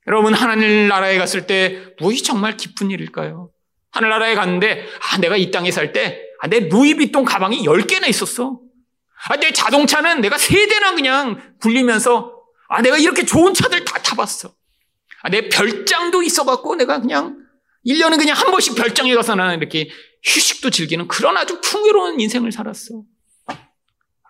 여러분 0.06 0.34
하늘나라에 0.34 1.18
갔을 1.18 1.46
때 1.46 1.94
무엇이 1.98 2.22
정말 2.22 2.56
기쁜 2.56 2.90
일일까요? 2.90 3.50
하늘나라에 3.90 4.34
갔는데 4.34 4.86
아 5.00 5.18
내가 5.18 5.36
이 5.36 5.50
땅에 5.50 5.70
살 5.70 5.92
때내 5.92 6.18
아, 6.40 6.48
루이비통 6.48 7.24
가방이 7.24 7.64
10개나 7.64 8.08
있었어. 8.08 8.58
아, 9.28 9.36
내 9.36 9.52
자동차는 9.52 10.20
내가 10.20 10.36
세 10.38 10.66
대나 10.66 10.94
그냥 10.94 11.54
굴리면서 11.60 12.34
아, 12.68 12.82
내가 12.82 12.98
이렇게 12.98 13.24
좋은 13.24 13.54
차들 13.54 13.84
다 13.84 13.98
타봤어. 13.98 14.52
아, 15.22 15.28
내 15.28 15.48
별장도 15.48 16.22
있어갖고 16.22 16.74
내가 16.76 17.00
그냥 17.00 17.38
1년에 17.86 18.16
그냥 18.18 18.36
한 18.36 18.50
번씩 18.50 18.74
별장에 18.74 19.14
가서 19.14 19.34
나는 19.34 19.58
이렇게 19.58 19.88
휴식도 20.24 20.70
즐기는 20.70 21.06
그런 21.08 21.36
아주 21.36 21.60
풍요로운 21.60 22.20
인생을 22.20 22.52
살았어. 22.52 23.02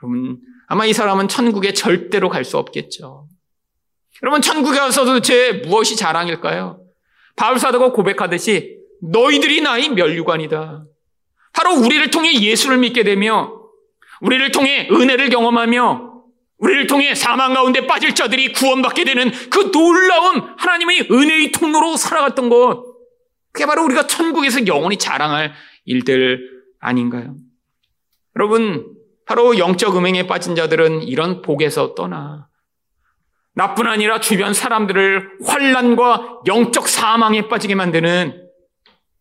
여러분, 0.03 0.41
아마 0.67 0.87
이 0.87 0.93
사람은 0.93 1.29
천국에 1.29 1.73
절대로 1.73 2.29
갈 2.29 2.45
수 2.45 2.59
없겠죠. 2.59 3.29
여러분, 4.23 4.41
천국에 4.41 4.79
가서 4.79 5.05
도대체 5.05 5.53
무엇이 5.67 5.97
자랑일까요? 5.97 6.81
바울 7.37 7.59
사도가 7.59 7.93
고백하듯이 7.93 8.79
너희들이 9.03 9.61
나의 9.63 9.91
멸류관이다. 9.91 10.85
바로 11.53 11.75
우리를 11.75 12.11
통해 12.11 12.41
예수를 12.41 12.79
믿게 12.79 13.05
되며 13.05 13.62
우리를 14.23 14.53
통해 14.53 14.89
은혜를 14.91 15.29
경험하며 15.29 16.13
우리를 16.59 16.87
통해 16.87 17.15
사망 17.15 17.55
가운데 17.55 17.87
빠질 17.89 18.15
자들이 18.15 18.53
구원받게 18.53 19.05
되는 19.05 19.31
그 19.51 19.73
놀라운 19.73 20.43
하나님의 20.57 21.09
은혜의 21.11 21.51
통로로 21.51 21.97
살아갔던 21.97 22.49
것. 22.49 22.85
그게 23.53 23.67
바로 23.67 23.85
우리가 23.85 24.07
천국에서 24.07 24.67
영원히 24.67 24.97
자랑할 24.97 25.53
일들 25.85 26.41
아닌가요? 26.81 27.35
여러분, 28.37 28.95
바로 29.27 29.59
영적 29.59 29.97
음행에 29.97 30.27
빠진 30.29 30.55
자들은 30.55 31.03
이런 31.03 31.43
복에서 31.43 31.95
떠나 31.95 32.49
나뿐 33.55 33.87
아니라 33.89 34.21
주변 34.21 34.55
사람들을 34.55 35.39
환란과 35.45 36.43
영적 36.47 36.89
사망에 36.89 37.49
빠지게 37.49 37.75
만드는 37.75 38.49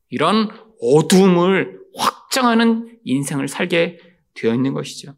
이런 0.09 0.49
어둠을 0.81 1.79
확장하는 1.97 2.99
인생을 3.03 3.47
살게 3.47 3.97
되어 4.35 4.53
있는 4.53 4.73
것이죠. 4.73 5.15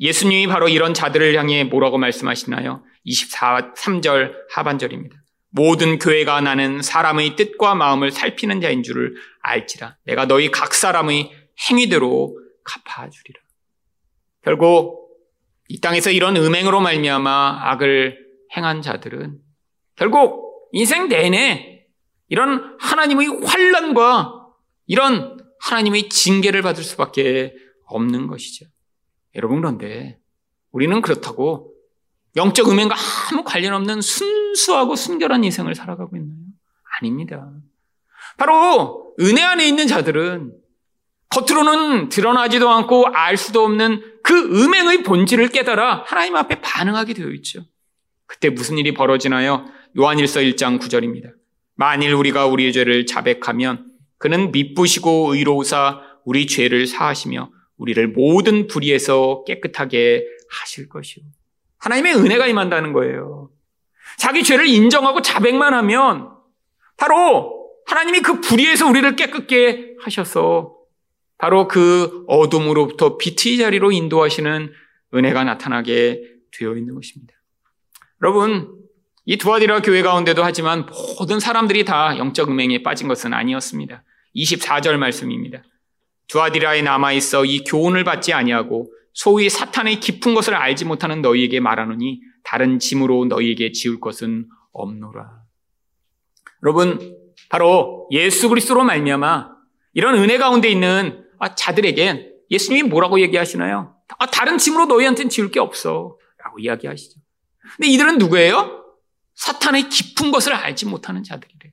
예수님이 0.00 0.46
바로 0.46 0.68
이런 0.68 0.94
자들을 0.94 1.36
향해 1.36 1.64
뭐라고 1.64 1.98
말씀하시나요? 1.98 2.84
23절 3.06 4.32
하반절입니다. 4.50 5.16
모든 5.50 5.98
교회가 5.98 6.40
나는 6.40 6.82
사람의 6.82 7.36
뜻과 7.36 7.74
마음을 7.74 8.10
살피는 8.10 8.60
자인 8.60 8.82
줄을 8.82 9.14
알지라. 9.40 9.96
내가 10.04 10.26
너희 10.26 10.50
각 10.50 10.74
사람의 10.74 11.32
행위대로 11.68 12.38
갚아주리라. 12.64 13.40
결국 14.42 15.08
이 15.68 15.80
땅에서 15.80 16.10
이런 16.10 16.36
음행으로 16.36 16.80
말미암아 16.80 17.70
악을 17.70 18.18
행한 18.56 18.82
자들은 18.82 19.38
결국 19.96 20.68
인생 20.72 21.08
내내 21.08 21.86
이런 22.28 22.76
하나님의 22.78 23.40
환란과 23.44 24.32
이런 24.86 25.38
하나님의 25.60 26.08
징계를 26.08 26.62
받을 26.62 26.82
수밖에 26.82 27.52
없는 27.88 28.26
것이죠. 28.26 28.66
여러분 29.34 29.60
그런데 29.60 30.18
우리는 30.70 31.00
그렇다고 31.00 31.74
영적 32.36 32.68
음행과 32.70 32.94
아무 33.30 33.42
관련 33.44 33.74
없는 33.74 34.00
순수하고 34.00 34.96
순결한 34.96 35.44
인생을 35.44 35.74
살아가고 35.74 36.16
있나요? 36.16 36.38
아닙니다. 37.00 37.50
바로 38.36 39.14
은혜 39.20 39.42
안에 39.42 39.66
있는 39.66 39.86
자들은 39.86 40.52
겉으로는 41.30 42.08
드러나지도 42.08 42.68
않고 42.70 43.06
알 43.08 43.36
수도 43.36 43.64
없는 43.64 44.20
그 44.22 44.34
음행의 44.34 45.02
본질을 45.02 45.48
깨달아 45.48 46.04
하나님 46.06 46.36
앞에 46.36 46.60
반응하게 46.60 47.14
되어 47.14 47.28
있죠. 47.30 47.64
그때 48.26 48.50
무슨 48.50 48.78
일이 48.78 48.94
벌어지나요? 48.94 49.66
요한일서 49.98 50.40
1장 50.40 50.78
9절입니다. 50.80 51.32
만일 51.74 52.14
우리가 52.14 52.46
우리의 52.46 52.72
죄를 52.72 53.06
자백하면 53.06 53.90
그는 54.18 54.52
미쁘시고 54.52 55.34
의로우사 55.34 56.00
우리 56.24 56.46
죄를 56.46 56.86
사하시며 56.86 57.50
우리를 57.78 58.08
모든 58.08 58.66
불의에서 58.66 59.44
깨끗하게 59.46 60.24
하실 60.50 60.88
것이요. 60.88 61.24
하나님의 61.78 62.16
은혜가 62.16 62.46
임한다는 62.46 62.92
거예요. 62.92 63.50
자기 64.18 64.42
죄를 64.42 64.66
인정하고 64.66 65.22
자백만 65.22 65.74
하면 65.74 66.30
바로 66.96 67.70
하나님이 67.86 68.20
그 68.20 68.40
불의에서 68.40 68.88
우리를 68.88 69.16
깨끗게 69.16 69.94
하셔서 70.00 70.76
바로 71.38 71.68
그 71.68 72.24
어둠으로부터 72.26 73.16
빛의 73.16 73.58
자리로 73.58 73.92
인도하시는 73.92 74.72
은혜가 75.14 75.44
나타나게 75.44 76.22
되어 76.50 76.76
있는 76.76 76.94
것입니다. 76.94 77.34
여러분, 78.20 78.74
이 79.24 79.36
두아디라 79.36 79.82
교회 79.82 80.02
가운데도 80.02 80.42
하지만 80.42 80.86
모든 81.18 81.38
사람들이 81.38 81.84
다 81.84 82.18
영적 82.18 82.50
음행에 82.50 82.82
빠진 82.82 83.06
것은 83.08 83.32
아니었습니다. 83.32 84.02
24절 84.34 84.96
말씀입니다. 84.96 85.62
두아디라에 86.28 86.82
남아 86.82 87.12
있어 87.12 87.44
이 87.44 87.64
교훈을 87.64 88.04
받지 88.04 88.32
아니하고 88.32 88.92
소위 89.12 89.48
사탄의 89.48 90.00
깊은 90.00 90.34
것을 90.34 90.54
알지 90.54 90.84
못하는 90.84 91.22
너희에게 91.22 91.60
말하노니 91.60 92.20
다른 92.44 92.78
짐으로 92.78 93.24
너희에게 93.24 93.72
지울 93.72 94.00
것은 94.00 94.48
없노라. 94.72 95.42
여러분, 96.62 97.16
바로 97.50 98.08
예수 98.12 98.48
그리스도로 98.48 98.84
말미암아 98.84 99.50
이런 99.94 100.14
은혜 100.16 100.38
가운데 100.38 100.68
있는 100.68 101.24
자들에게 101.56 102.30
예수님이 102.50 102.88
뭐라고 102.88 103.20
얘기하시나요? 103.20 103.94
아, 104.18 104.26
다른 104.26 104.58
짐으로 104.58 104.86
너희한테는 104.86 105.28
지울 105.30 105.50
게 105.50 105.60
없어. 105.60 106.16
라고 106.44 106.58
이야기하시죠. 106.58 107.20
근데 107.76 107.88
이들은 107.88 108.18
누구예요? 108.18 108.84
사탄의 109.34 109.88
깊은 109.88 110.30
것을 110.30 110.54
알지 110.54 110.86
못하는 110.86 111.22
자들이래. 111.22 111.72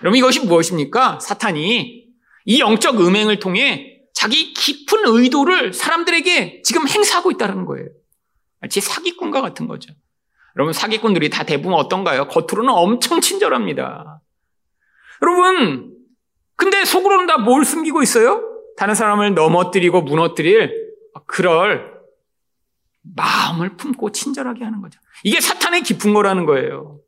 그럼 0.00 0.16
이것이 0.16 0.40
무엇입니까? 0.40 1.20
사탄이 1.20 2.01
이 2.44 2.60
영적 2.60 3.00
음행을 3.00 3.38
통해 3.38 4.00
자기 4.14 4.52
깊은 4.54 5.00
의도를 5.06 5.72
사람들에게 5.72 6.62
지금 6.62 6.86
행사하고 6.88 7.30
있다는 7.30 7.64
거예요. 7.64 7.88
마치 8.60 8.80
사기꾼과 8.80 9.40
같은 9.40 9.66
거죠. 9.66 9.92
여러분, 10.56 10.72
사기꾼들이 10.72 11.30
다 11.30 11.44
대부분 11.44 11.74
어떤가요? 11.74 12.28
겉으로는 12.28 12.70
엄청 12.72 13.20
친절합니다. 13.20 14.20
여러분, 15.22 15.96
근데 16.56 16.84
속으로는 16.84 17.26
다 17.26 17.38
뭘 17.38 17.64
숨기고 17.64 18.02
있어요? 18.02 18.42
다른 18.76 18.94
사람을 18.94 19.34
넘어뜨리고 19.34 20.02
무너뜨릴 20.02 20.92
그럴 21.26 21.92
마음을 23.02 23.76
품고 23.76 24.12
친절하게 24.12 24.64
하는 24.64 24.80
거죠. 24.80 25.00
이게 25.24 25.40
사탄의 25.40 25.82
깊은 25.82 26.14
거라는 26.14 26.44
거예요. 26.46 27.00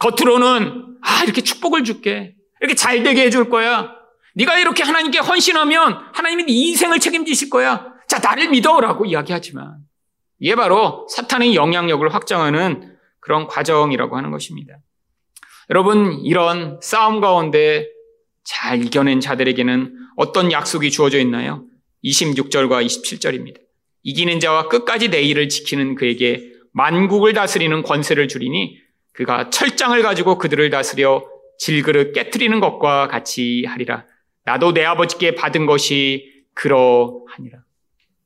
겉으로는 0.00 0.98
아 1.00 1.22
이렇게 1.24 1.40
축복을 1.42 1.84
줄게, 1.84 2.34
이렇게 2.60 2.74
잘 2.74 3.02
되게 3.02 3.22
해줄 3.22 3.48
거야. 3.48 3.94
네가 4.34 4.58
이렇게 4.58 4.82
하나님께 4.82 5.18
헌신하면 5.18 5.98
하나님이 6.12 6.44
네 6.44 6.52
인생을 6.52 7.00
책임지실 7.00 7.50
거야. 7.50 7.86
자, 8.08 8.18
나를 8.18 8.50
믿어라고 8.50 9.06
이야기하지만 9.06 9.76
이게 10.38 10.54
바로 10.54 11.06
사탄의 11.10 11.54
영향력을 11.54 12.12
확장하는 12.12 12.96
그런 13.20 13.46
과정이라고 13.46 14.16
하는 14.16 14.30
것입니다. 14.30 14.74
여러분, 15.68 16.20
이런 16.24 16.80
싸움 16.82 17.20
가운데 17.20 17.86
잘 18.44 18.84
이겨낸 18.84 19.20
자들에게는 19.20 19.94
어떤 20.16 20.50
약속이 20.50 20.90
주어져 20.90 21.18
있나요? 21.18 21.64
26절과 22.04 22.84
27절입니다. 22.84 23.60
이기는 24.02 24.40
자와 24.40 24.68
끝까지 24.68 25.10
내 25.10 25.22
일을 25.22 25.48
지키는 25.48 25.94
그에게 25.94 26.50
만국을 26.72 27.34
다스리는 27.34 27.82
권세를 27.82 28.28
주리니 28.28 28.78
그가 29.12 29.50
철장을 29.50 30.00
가지고 30.02 30.38
그들을 30.38 30.70
다스려 30.70 31.24
질그릇 31.58 32.14
깨뜨리는 32.14 32.58
것과 32.60 33.08
같이 33.08 33.64
하리라. 33.68 34.06
나도 34.44 34.72
내 34.72 34.84
아버지께 34.84 35.34
받은 35.34 35.66
것이 35.66 36.44
그러하니라. 36.54 37.62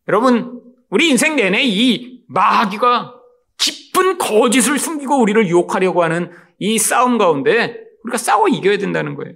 여러분, 0.09 0.61
우리 0.91 1.09
인생 1.09 1.37
내내 1.37 1.63
이 1.65 2.23
마귀가 2.29 3.15
깊은 3.59 4.19
거짓을 4.19 4.79
숨기고 4.79 5.21
우리를 5.21 5.49
유혹하려고 5.49 6.03
하는 6.03 6.31
이 6.59 6.79
싸움 6.79 7.19
가운데 7.19 7.79
우리가 8.05 8.19
싸워 8.19 8.49
이겨야 8.49 8.79
된다는 8.79 9.15
거예요. 9.15 9.35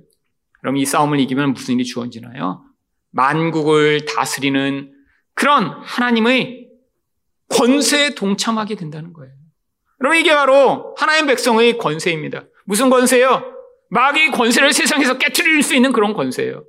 그럼 0.60 0.76
이 0.76 0.84
싸움을 0.84 1.20
이기면 1.20 1.54
무슨 1.54 1.74
일이 1.74 1.84
주어지나요? 1.84 2.62
만국을 3.10 4.04
다스리는 4.04 4.92
그런 5.34 5.68
하나님의 5.82 6.68
권세에 7.48 8.14
동참하게 8.14 8.74
된다는 8.74 9.12
거예요. 9.12 9.32
그럼 9.98 10.14
이게 10.14 10.34
바로 10.34 10.94
하나님 10.98 11.26
백성의 11.26 11.78
권세입니다. 11.78 12.44
무슨 12.64 12.90
권세요? 12.90 13.42
마귀의 13.90 14.30
권세를 14.32 14.72
세상에서 14.72 15.18
깨뜨릴 15.18 15.62
수 15.62 15.74
있는 15.74 15.92
그런 15.92 16.12
권세예요. 16.12 16.64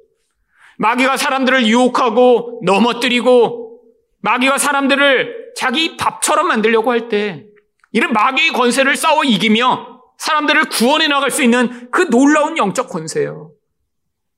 마귀가 0.77 1.17
사람들을 1.17 1.67
유혹하고 1.67 2.61
넘어뜨리고 2.63 3.81
마귀가 4.21 4.57
사람들을 4.57 5.53
자기 5.55 5.97
밥처럼 5.97 6.47
만들려고 6.47 6.91
할 6.91 7.09
때 7.09 7.45
이런 7.91 8.13
마귀의 8.13 8.53
권세를 8.53 8.95
싸워 8.95 9.23
이기며 9.23 10.01
사람들을 10.17 10.65
구원해 10.65 11.07
나갈 11.07 11.31
수 11.31 11.43
있는 11.43 11.89
그 11.91 12.09
놀라운 12.09 12.57
영적 12.57 12.89
권세예요. 12.89 13.51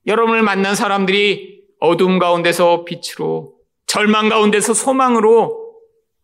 여러분을 0.06 0.42
만난 0.42 0.74
사람들이 0.74 1.62
어둠 1.80 2.18
가운데서 2.18 2.84
빛으로 2.84 3.54
절망 3.86 4.28
가운데서 4.28 4.74
소망으로 4.74 5.60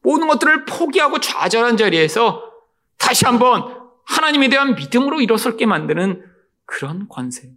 모든 0.02 0.26
것들을 0.28 0.64
포기하고 0.64 1.18
좌절한 1.20 1.76
자리에서 1.76 2.42
다시 2.98 3.24
한번 3.26 3.76
하나님에 4.06 4.48
대한 4.48 4.74
믿음으로 4.74 5.20
일어설게 5.20 5.66
만드는 5.66 6.24
그런 6.68 7.08
권세. 7.08 7.50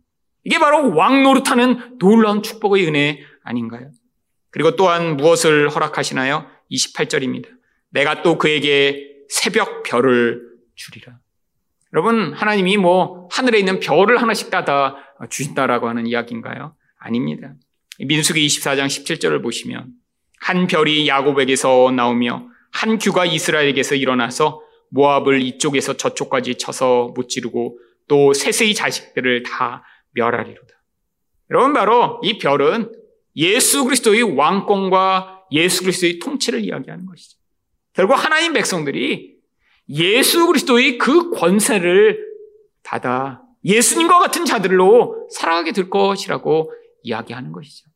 이게 0.43 0.57
바로 0.57 0.95
왕 0.95 1.21
노릇하는 1.21 1.99
놀라운 1.99 2.41
축복의 2.41 2.87
은혜 2.87 3.19
아닌가요? 3.43 3.91
그리고 4.49 4.75
또한 4.75 5.17
무엇을 5.17 5.69
허락하시나요? 5.69 6.47
28절입니다. 6.71 7.47
내가 7.89 8.23
또 8.23 8.37
그에게 8.37 9.05
새벽 9.29 9.83
별을 9.83 10.41
주리라. 10.75 11.19
여러분, 11.93 12.33
하나님이 12.33 12.77
뭐 12.77 13.27
하늘에 13.31 13.59
있는 13.59 13.79
별을 13.81 14.21
하나씩 14.21 14.49
따다 14.49 14.95
주신다라고 15.29 15.89
하는 15.89 16.07
이야기인가요? 16.07 16.75
아닙니다. 16.97 17.53
민수기 17.99 18.47
24장 18.47 18.85
17절을 18.85 19.43
보시면 19.43 19.89
한 20.39 20.67
별이 20.67 21.07
야곱에게서 21.07 21.91
나오며 21.91 22.47
한 22.71 22.97
규가 22.97 23.25
이스라엘에게서 23.25 23.95
일어나서 23.95 24.61
모압을 24.89 25.41
이쪽에서 25.41 25.97
저쪽까지 25.97 26.55
쳐서 26.55 27.11
무찌르고 27.15 27.77
또 28.07 28.33
셋의 28.33 28.73
자식들을 28.73 29.43
다 29.43 29.83
멸하리로다. 30.11 30.73
여러분 31.49 31.73
바로 31.73 32.19
이 32.23 32.37
별은 32.37 32.91
예수 33.35 33.83
그리스도의 33.83 34.23
왕권과 34.23 35.45
예수 35.51 35.81
그리스도의 35.81 36.19
통치를 36.19 36.63
이야기하는 36.63 37.05
것이죠. 37.05 37.37
결국 37.93 38.13
하나님 38.13 38.53
백성들이 38.53 39.35
예수 39.89 40.47
그리스도의 40.47 40.97
그 40.97 41.31
권세를 41.31 42.25
받아 42.83 43.41
예수님과 43.63 44.19
같은 44.19 44.45
자들로 44.45 45.27
살아가게 45.31 45.71
될 45.71 45.89
것이라고 45.89 46.73
이야기하는 47.03 47.51
것이죠. 47.51 47.89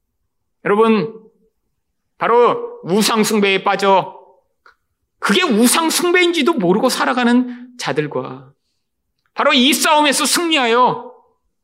여러분, 0.64 1.22
바로 2.18 2.82
우상숭배에 2.84 3.64
빠져 3.64 4.20
그게 5.20 5.43
우상숭배인지도 5.43 6.53
모르고 6.53 6.89
살아가는 6.89 7.70
자들과 7.78 8.53
바로 9.36 9.53
이 9.53 9.73
싸움에서 9.73 10.25
승리하여 10.25 11.13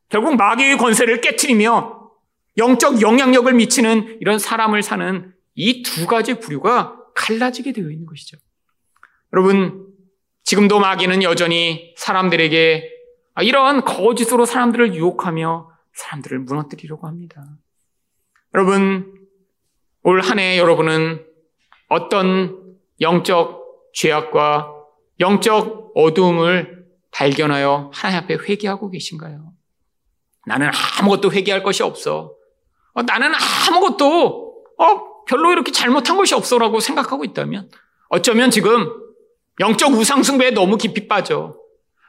결국 0.08 0.36
마귀의 0.36 0.76
권세를 0.78 1.20
깨뜨리며 1.20 2.10
영적 2.58 3.00
영향력을 3.00 3.52
미치는 3.52 4.18
이런 4.20 4.38
사람을 4.38 4.82
사는 4.82 5.34
이 5.54 5.82
두 5.82 6.06
가지 6.06 6.34
부류가 6.38 6.96
갈라지게 7.14 7.72
되어 7.72 7.90
있는 7.90 8.06
것이죠. 8.06 8.36
여러분, 9.32 9.86
지금도 10.44 10.80
마귀는 10.80 11.22
여전히 11.22 11.94
사람들에게 11.96 12.90
이런 13.42 13.82
거짓으로 13.84 14.44
사람들을 14.44 14.94
유혹하며 14.94 15.70
사람들을 15.94 16.38
무너뜨리려고 16.40 17.06
합니다. 17.06 17.42
여러분, 18.54 19.14
올 20.02 20.20
한 20.20 20.38
해 20.38 20.58
여러분은 20.58 21.24
어떤 21.88 22.76
영적 23.00 23.62
죄악과 23.94 24.74
영적 25.20 25.92
어두움을 25.94 26.81
발견하여 27.12 27.90
하나님 27.94 28.24
앞에 28.24 28.34
회개하고 28.34 28.90
계신가요? 28.90 29.52
나는 30.46 30.70
아무것도 31.00 31.32
회개할 31.32 31.62
것이 31.62 31.82
없어. 31.82 32.34
어, 32.94 33.02
나는 33.02 33.32
아무것도 33.34 34.64
어, 34.78 35.24
별로 35.24 35.52
이렇게 35.52 35.70
잘못한 35.70 36.16
것이 36.16 36.34
없어라고 36.34 36.80
생각하고 36.80 37.24
있다면 37.24 37.70
어쩌면 38.08 38.50
지금 38.50 38.90
영적 39.60 39.92
우상숭배에 39.92 40.50
너무 40.50 40.76
깊이 40.76 41.06
빠져 41.06 41.56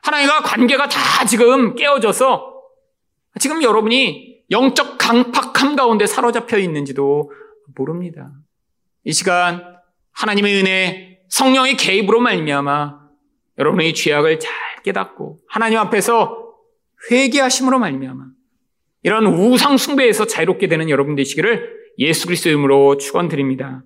하나님과 0.01 0.41
관계가 0.41 0.89
다 0.89 1.25
지금 1.25 1.75
깨어져서 1.75 2.53
지금 3.39 3.61
여러분이 3.61 4.43
영적 4.51 4.97
강팍함 4.97 5.75
가운데 5.75 6.05
사로잡혀 6.05 6.57
있는지도 6.57 7.31
모릅니다. 7.75 8.31
이 9.05 9.13
시간 9.13 9.77
하나님의 10.11 10.55
은혜, 10.55 11.19
성령의 11.29 11.77
개입으로 11.77 12.19
말미암아 12.19 12.99
여러분의 13.57 13.93
죄악을 13.93 14.39
잘 14.39 14.51
깨닫고 14.83 15.39
하나님 15.47 15.79
앞에서 15.79 16.53
회개하심으로 17.11 17.79
말미암아 17.79 18.25
이런 19.03 19.25
우상 19.27 19.77
숭배에서 19.77 20.25
자유롭게 20.25 20.67
되는 20.67 20.89
여러분 20.89 21.15
되시기를 21.15 21.83
예수 21.99 22.25
그리스도 22.25 22.49
이름으로 22.49 22.97
축원드립니다. 22.97 23.83